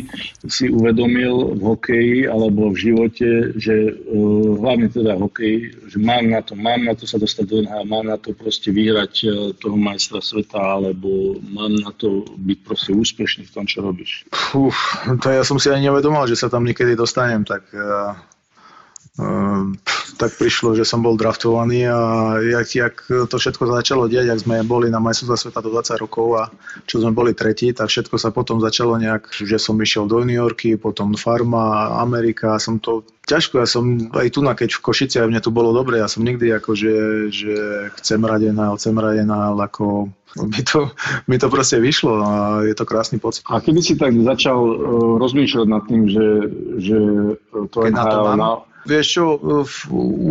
[0.47, 6.39] si uvedomil v hokeji alebo v živote, že uh, hlavne teda hokej, že mám na
[6.39, 9.75] to, mám na to sa dostať do NHL, mám na to proste vyhrať uh, toho
[9.75, 14.23] majstra sveta, alebo mám na to byť proste úspešný v tom, čo robíš?
[14.55, 14.77] Uf,
[15.19, 18.15] to ja som si ani nevedomal, že sa tam niekedy dostanem, tak uh,
[19.19, 19.67] uh,
[20.17, 21.99] tak prišlo, že som bol draftovaný a
[22.41, 26.27] jak, jak to všetko začalo diať, ak sme boli na majstrovstve sveta do 20 rokov
[26.35, 26.43] a
[26.89, 30.35] čo sme boli tretí, tak všetko sa potom začalo nejak, že som išiel do New
[30.35, 35.43] Yorky, potom Farma, Amerika, som to ťažko, ja som aj tu, keď v Košici, mne
[35.43, 36.95] tu bolo dobre, ja som nikdy ako, že,
[37.29, 37.55] že
[38.01, 40.91] chcem rade na chcem rade na ako mi to,
[41.27, 42.31] mi to proste vyšlo a
[42.63, 43.43] je to krásny pocit.
[43.51, 44.77] A kedy si tak začal uh,
[45.19, 46.27] rozmýšľať nad tým, že,
[46.79, 46.99] že
[47.73, 48.37] to je na, to mám?
[48.37, 48.49] na,
[48.87, 49.25] Vieš čo,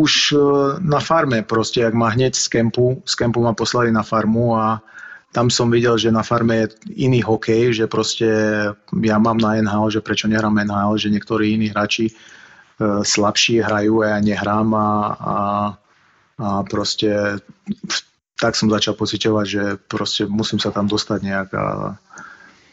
[0.01, 0.37] už e,
[0.81, 4.81] na farme proste, ak ma hneď z kempu, z kempu ma poslali na farmu a
[5.37, 6.67] tam som videl, že na farme je
[7.05, 8.25] iný hokej, že proste
[9.05, 12.13] ja mám na NHL, že prečo nehrám NHL, že niektorí iní hráči e,
[13.05, 15.37] slabší hrajú a ja nehrám a, a,
[16.41, 17.37] a proste
[18.41, 21.69] tak som začal pociťovať, že proste musím sa tam dostať nejak a,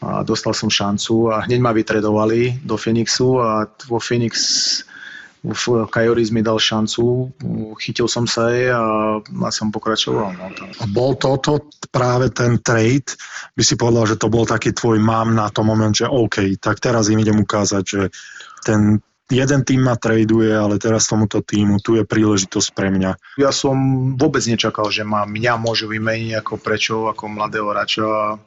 [0.00, 4.32] a dostal som šancu a hneď ma vytredovali do Phoenixu a vo Phoenix
[5.44, 7.28] v Kajoris mi dal šancu,
[7.76, 10.32] chytil som sa jej a, a som pokračoval.
[10.32, 10.46] No,
[10.80, 13.12] A bol toto práve ten trade,
[13.52, 16.80] by si povedal, že to bol taký tvoj mám na tom moment, že OK, tak
[16.80, 18.02] teraz im idem ukázať, že
[18.64, 19.04] ten
[19.34, 23.18] jeden tým ma traduje, ale teraz tomuto týmu, tu je príležitosť pre mňa.
[23.42, 23.76] Ja som
[24.14, 28.38] vôbec nečakal, že ma mňa môžu vymeniť ako prečo, ako mladého hráča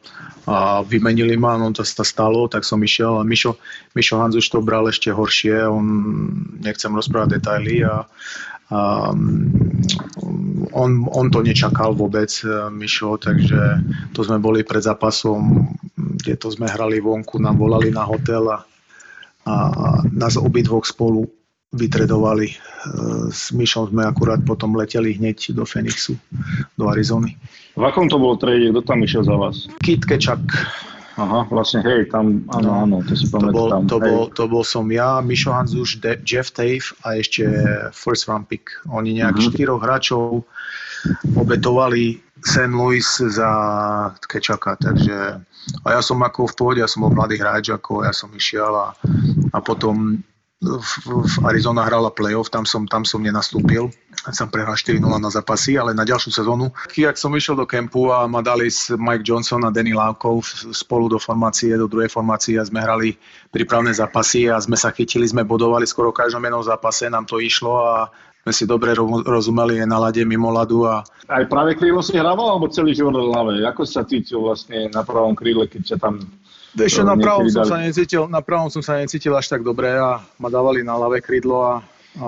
[0.47, 3.59] a vymenili ma, no to sa stalo, tak som išiel a Mišo,
[3.91, 5.85] Mišo Hanz už to bral ešte horšie, on,
[6.63, 8.07] nechcem rozprávať detaily a,
[8.71, 8.79] a
[10.71, 12.31] on, on to nečakal vôbec,
[12.71, 13.83] Mišo, takže
[14.15, 15.67] to sme boli pred zápasom,
[16.23, 18.63] kde to sme hrali vonku, nám volali na hotel a
[19.47, 19.53] a
[20.11, 21.23] nás obidvoch spolu
[21.71, 22.47] vytredovali.
[22.47, 22.55] E,
[23.31, 26.19] s Myšom sme akurát potom leteli hneď do Phoenixu,
[26.75, 27.39] do Arizony.
[27.75, 28.71] V akom to bol trade?
[28.71, 29.71] Kto tam išiel za vás?
[29.79, 30.39] Kit Kečak.
[31.17, 32.73] Aha, vlastne, hej, tam, áno, no.
[32.85, 33.89] áno, to si to bol, pamätám.
[33.89, 34.05] to, hej.
[34.05, 37.41] bol, to bol som ja, Mišo Hanzuš, De- Jeff Tave a ešte
[37.89, 38.69] first round pick.
[38.85, 39.43] Oni nejak Mhm.
[39.49, 40.45] štyroch hráčov
[41.35, 42.71] obetovali St.
[42.71, 43.51] Louis za
[44.29, 45.41] Kečaka, takže
[45.83, 48.71] a ja som ako v pohode, ja som bol mladý hráč, ako ja som išiel
[48.71, 48.95] a,
[49.51, 50.21] a potom
[50.57, 53.93] v, v Arizona hrala playoff, tam som, tam som nenastúpil.
[54.33, 56.73] Som prehral 4-0 na zápasy, ale na ďalšiu sezónu.
[56.89, 60.41] Keď som išiel do kempu a ma dali s Mike Johnson a Danny Lávkov
[60.73, 63.15] spolu do formácie, do druhej formácie a sme hrali
[63.53, 67.37] prípravné zápasy a sme sa chytili, sme bodovali skoro v každom jednom zápase, nám to
[67.37, 67.95] išlo a
[68.47, 72.15] sme si dobre ro- rozumeli aj na lade mimo ľadu a Aj práve krídlo si
[72.15, 73.59] hrával, alebo celý život v hlave?
[73.67, 76.23] Ako sa cítil vlastne na pravom krídle, keď ťa tam...
[76.79, 79.91] Ešte na pravom, niekedy som sa necítil, na pravom som sa necítil až tak dobre
[79.91, 81.73] a ma dávali na ľavé krídlo a,
[82.23, 82.27] a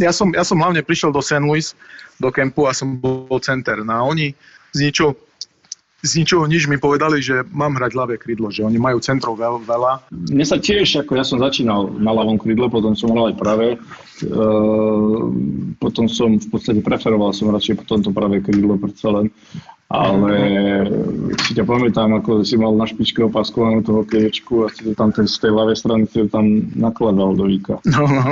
[0.00, 1.44] ja, som, ja som hlavne prišiel do St.
[1.44, 1.76] Louis,
[2.16, 3.84] do kempu a som bol center.
[3.84, 4.32] No a oni
[4.72, 5.12] z ničoho,
[6.04, 9.64] z ničoho nič mi povedali, že mám hrať ľavé krídlo, že oni majú centrov veľ,
[9.64, 9.92] veľa.
[10.12, 13.68] Mne sa tiež, ako ja som začínal na ľavom krídle, potom som hral aj pravé.
[14.22, 19.32] Ehm, potom som v podstate preferoval som radšej potom to pravé krídlo predsa len.
[19.94, 20.32] Ale
[21.44, 25.12] si ťa pamätám, ako si mal na špičke opaskovanú toho keječku a si to tam
[25.12, 27.78] ten, z tej ľavej strany si to tam nakladal do víka.
[27.88, 28.24] No, no.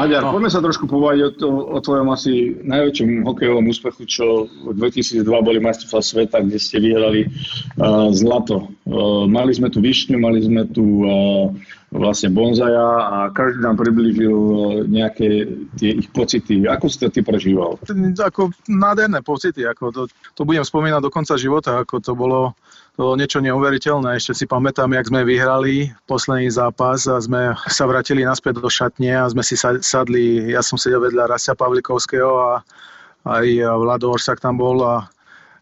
[0.00, 0.32] Maďar, No.
[0.32, 5.60] poďme sa trošku povedať o, o tvojom asi najväčšom hokejovom úspechu, čo v 2002 boli
[5.60, 8.72] majstrovstvá sveta, kde ste vyhrali uh, zlato.
[8.88, 11.52] Uh, mali sme tu Višňu, mali sme tu uh,
[11.90, 16.64] vlastne Bonzaja a každý nám priblížil uh, nejaké tie ich pocity.
[16.66, 17.76] Ako si to ty prežíval?
[18.22, 20.02] ako nádherné pocity, ako to,
[20.38, 22.54] to budem spomínať do konca života, ako to bolo
[23.00, 24.20] to niečo neuveriteľné.
[24.20, 29.24] Ešte si pamätám, jak sme vyhrali posledný zápas a sme sa vrátili naspäť do šatne
[29.24, 32.50] a sme si sa- sadli, ja som sedel vedľa Rasia Pavlikovského a
[33.24, 33.46] aj
[33.80, 35.08] Vlado Orsak tam bol a,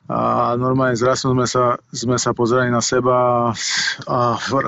[0.08, 3.52] a normálne zrazu sme sa, sme sa pozerali na seba
[4.08, 4.18] a,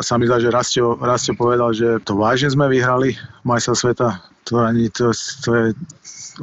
[0.05, 3.17] sa mi zdá, že Rastio, Rastio povedal, že to vážne sme vyhrali
[3.49, 4.09] majstra sveta.
[4.53, 5.67] To, ani, to, to je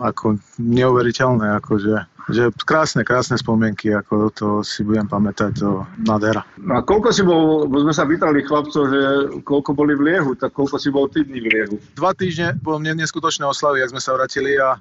[0.02, 6.44] ako neuveriteľné, akože že krásne, krásne spomienky, ako to si budem pamätať, to nádhera.
[6.60, 9.02] No a koľko si bol, bo sme sa pýtali chlapcov, že
[9.48, 11.76] koľko boli v Liehu, tak koľko si bol ty dní v Liehu?
[11.96, 14.76] Dva týždne bolo mne neskutočné oslavy, jak sme sa vrátili a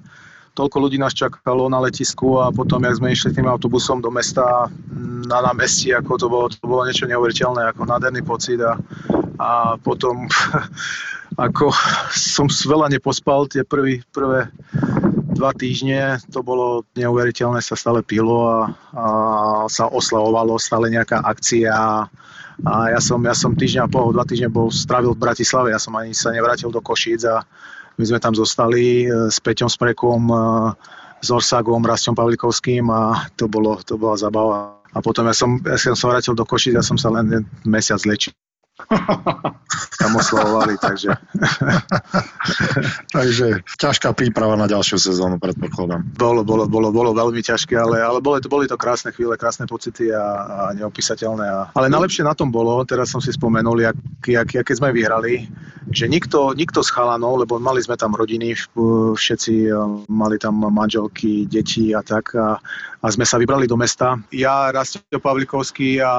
[0.57, 4.65] toľko ľudí nás čakalo na letisku a potom, jak sme išli tým autobusom do mesta
[4.65, 8.73] mm, na námestí, ako to bolo, to bolo niečo neuveriteľné, ako nádherný pocit a,
[9.37, 10.25] a potom
[11.47, 11.69] ako
[12.09, 14.49] som veľa nepospal tie prvý, prvé
[15.37, 19.05] dva týždne, to bolo neuveriteľné, sa stále pilo a, a
[19.69, 22.09] sa oslavovalo, stále nejaká akcia
[22.65, 25.77] a ja som, ja som týždeň a pol, dva týždne bol strávil v Bratislave, ja
[25.77, 27.45] som ani sa nevrátil do Košíc a
[27.97, 30.37] my sme tam zostali e, s Peťom Smrekom, e,
[31.21, 34.77] s Orsagom, Rastom Pavlikovským a to, bolo, to bola zabava.
[34.93, 38.01] A potom ja som, ja som sa vrátil do Košíc, ja som sa len mesiac
[38.05, 38.33] lečil.
[40.01, 41.17] Tam oslavovali, takže
[43.17, 46.05] Takže ťažká príprava na ďalšiu sezónu, predpokladám.
[46.13, 49.65] bolo, bolo, bolo, bolo veľmi ťažké, ale, ale boli, to, boli to krásne chvíle, krásne
[49.65, 51.45] pocity a, a neopísateľné.
[51.49, 53.97] A, ale najlepšie na tom bolo, teraz som si spomenul, jak,
[54.29, 55.49] jak, jak keď sme vyhrali,
[55.87, 58.53] že nikto, nikto z chalanov, lebo mali sme tam rodiny,
[59.15, 59.75] všetci eh,
[60.11, 62.59] mali tam manželky, deti a tak a,
[62.99, 64.19] a sme sa vybrali do mesta.
[64.35, 66.11] Ja, Rastio Pavlikovský a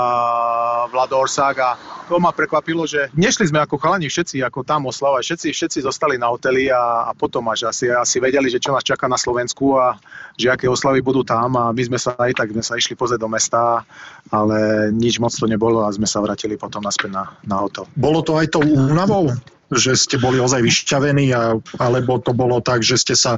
[0.89, 1.71] Vlado Orsák a
[2.09, 6.17] to ma prekvapilo, že nešli sme ako chalani všetci, ako tam oslavať, všetci, všetci zostali
[6.17, 9.77] na hoteli a, a potom až asi, asi vedeli, že čo nás čaká na Slovensku
[9.77, 10.01] a
[10.41, 13.21] že aké oslavy budú tam a my sme sa aj tak sme sa išli pozrieť
[13.21, 13.85] do mesta,
[14.33, 17.85] ale nič moc to nebolo a sme sa vrátili potom naspäť na, na hotel.
[17.93, 19.29] Bolo to aj tou únavou?
[19.69, 23.37] Že ste boli ozaj vyšťavení, a, alebo to bolo tak, že ste sa,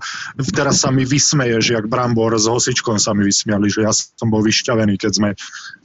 [0.54, 4.42] teraz sa mi vysmeješ, jak Brambor s Hosičkom sa mi vysmiali, že ja som bol
[4.46, 5.28] vyšťavený, keď sme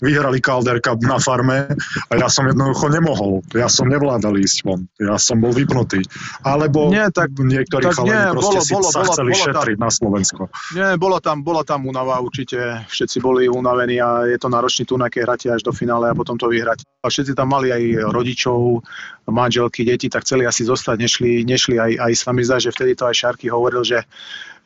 [0.05, 1.73] vyhrali Calder Cup na farme
[2.09, 6.05] a ja som jednoducho nemohol, ja som nevládal ísť von, ja som bol vypnutý.
[6.45, 9.39] Alebo Nie, tak- niektorí tak chalani nie, proste bolo- si bolo- sa bolo- chceli bolo
[9.41, 10.41] tam- šetriť na Slovensko.
[10.77, 15.09] Nie, bola tam, bola tam únava určite, všetci boli unavení a je to náročný turnaj,
[15.09, 16.85] keď hráte až do finále a potom to vyhrať.
[17.01, 17.81] A všetci tam mali aj
[18.13, 18.81] rodičov,
[19.25, 22.91] manželky, deti, tak chceli asi zostať, nešli, nešli aj, aj sa mi zdá, že vtedy
[22.99, 24.03] to aj Šarky hovoril, že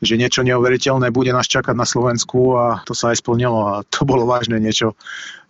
[0.00, 4.08] že niečo neuveriteľné bude nás čakať na Slovensku a to sa aj splnilo a to
[4.08, 4.96] bolo vážne niečo,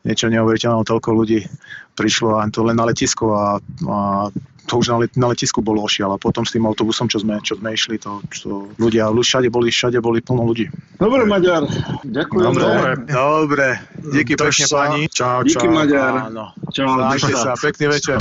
[0.02, 1.46] niečo neuveriteľné, toľko ľudí
[1.94, 4.26] prišlo a to len na letisko a, a
[4.66, 7.38] to už na, let, na letisku bolo ošial a potom s tým autobusom, čo sme,
[7.46, 10.66] čo sme išli, to, to ľudia, všade boli, všade boli plno ľudí.
[10.98, 11.70] Dobre, Maďar,
[12.02, 12.50] ďakujem.
[12.50, 12.90] Dobre.
[13.06, 13.66] Dobre,
[14.02, 14.76] díky Drž pekne sa.
[14.82, 15.00] pani.
[15.14, 15.74] Čau, Díky, čau.
[15.74, 16.26] Maďar.
[16.26, 16.54] Áno.
[16.74, 16.90] Čau,
[17.38, 18.18] sa, pekný večer.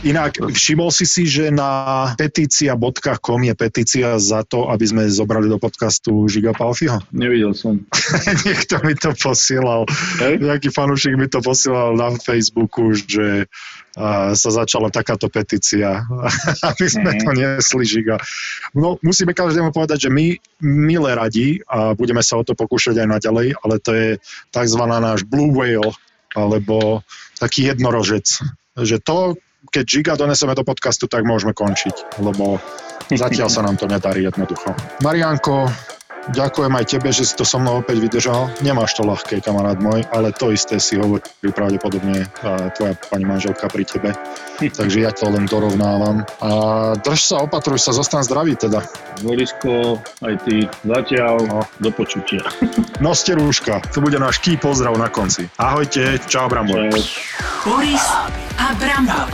[0.00, 5.60] Inak všimol si si, že na petícia.com je petícia za to, aby sme zobrali do
[5.60, 7.04] podcastu Žiga Palfiho?
[7.12, 7.84] Nevidel som.
[8.48, 9.84] Niekto mi to posielal.
[10.24, 10.40] Hej?
[10.40, 13.44] Nejaký fanúšik mi to posielal na Facebooku, že
[13.92, 16.00] a, sa začala takáto petícia,
[16.72, 18.16] aby sme to niesli Žiga.
[18.72, 20.32] No, musíme každému povedať, že my
[20.64, 24.08] milé radi a budeme sa o to pokúšať aj naďalej, ale to je
[24.48, 24.80] tzv.
[24.80, 25.92] náš blue whale,
[26.32, 27.04] alebo
[27.36, 28.40] taký jednorožec.
[28.80, 29.18] Že to,
[29.68, 32.56] keď Žiga doneseme do podcastu, tak môžeme končiť, lebo
[33.12, 34.72] zatiaľ sa nám to nedarí jednoducho.
[35.04, 35.68] Marianko,
[36.28, 38.52] ďakujem aj tebe, že si to so mnou opäť vydržal.
[38.60, 42.28] Nemáš to ľahké, kamarát môj, ale to isté si hovorí pravdepodobne
[42.76, 44.10] tvoja pani manželka pri tebe.
[44.78, 46.24] Takže ja to len dorovnávam.
[46.44, 46.50] A
[47.00, 48.84] drž sa, opatruj sa, zostan zdravý teda.
[49.24, 52.44] Borisko, aj ty zatiaľ, no, do počutia.
[53.04, 55.48] Noste rúška, to bude náš ký pozdrav na konci.
[55.56, 56.92] Ahojte, čau Brambor.
[56.92, 57.00] Čau.
[57.64, 58.06] Boris
[58.56, 59.28] a Brambor.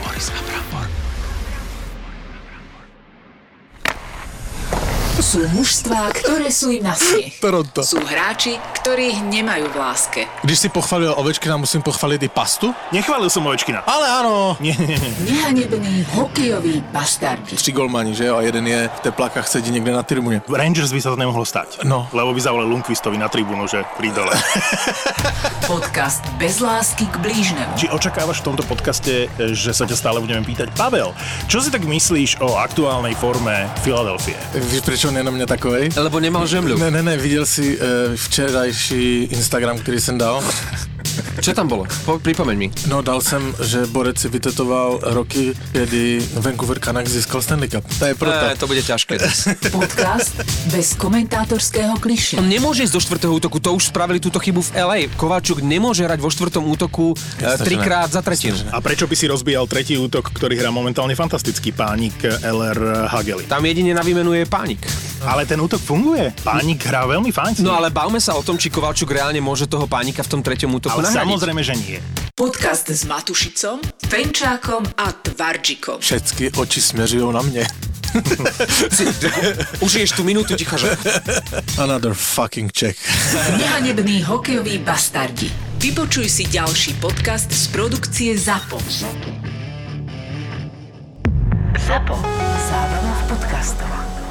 [5.26, 7.34] Sú mužstvá, ktoré sú im na smiech.
[7.42, 7.82] Toronto.
[7.82, 10.22] Sú hráči, ktorých nemajú v láske.
[10.46, 12.70] Když si pochválil Ovečkina, musím pochváliť i pastu?
[12.94, 13.82] Nechválil som Ovečkina.
[13.90, 14.54] Ale áno.
[14.62, 15.10] Nie, nie, nie.
[15.26, 17.58] Nehanební hokejoví bastardi.
[17.58, 18.38] Tři golmani, že jo?
[18.38, 20.46] A jeden je v teplakách sedí niekde na tribúne.
[20.46, 21.82] Rangers by sa to nemohlo stať.
[21.82, 22.06] No.
[22.14, 24.30] Lebo by zavolali Lundqvistovi na tribúnu, že pri dole.
[25.66, 27.74] Podcast bez lásky k blížnemu.
[27.74, 30.70] Či očakávaš v tomto podcaste, že sa ťa stále budeme pýtať?
[30.78, 31.10] Pavel,
[31.50, 34.38] čo si tak myslíš o aktuálnej forme Filadelfie?
[34.86, 35.94] Prečo na mňa takovej?
[35.94, 36.76] Lebo nemal žemľu.
[36.80, 40.40] Ne, ne, ne, videl si uh, včerajší Instagram, ktorý som dal?
[41.40, 41.84] Čo tam bolo?
[42.04, 42.68] Po, pripomeň mi.
[42.90, 47.84] No, dal som, že Borec si vytetoval roky, kedy Vancouver Canucks získal Stanley Cup.
[47.86, 48.44] To je proto.
[48.50, 49.14] E, to bude ťažké.
[49.76, 50.42] Podcast
[50.72, 52.40] bez komentátorského kliše.
[52.40, 54.98] On nemôže ísť do štvrtého útoku, to už spravili túto chybu v LA.
[55.14, 58.56] Kováčuk nemôže hrať vo štvrtom útoku e, Jasné, že trikrát za tretinu.
[58.72, 63.46] A prečo by si rozbíjal tretí útok, ktorý hrá momentálne fantastický pánik LR Hageli?
[63.46, 64.82] Tam jedine na výmenu je pánik.
[65.24, 66.28] Ale ten útok funguje.
[66.44, 67.64] Pánik hrá veľmi fajn.
[67.64, 70.76] No ale bavme sa o tom, či Kovalčuk reálne môže toho pánika v tom treťom
[70.76, 71.20] útoku ale nahradiť.
[71.20, 71.98] samozrejme, že nie.
[72.36, 73.80] Podcast s Matušicom,
[74.12, 76.04] Fenčákom a Tvarčikom.
[76.04, 77.64] Všetky oči smeřujú na mne.
[79.84, 80.96] Užiješ tú minútu ticha, že...
[81.76, 82.96] Another fucking check.
[83.56, 85.52] Nehanební hokejoví bastardi.
[85.76, 88.80] Vypočuj si ďalší podcast z produkcie ZAPO.
[91.76, 92.16] ZAPO.
[92.68, 94.25] Zábrná v podcastovách.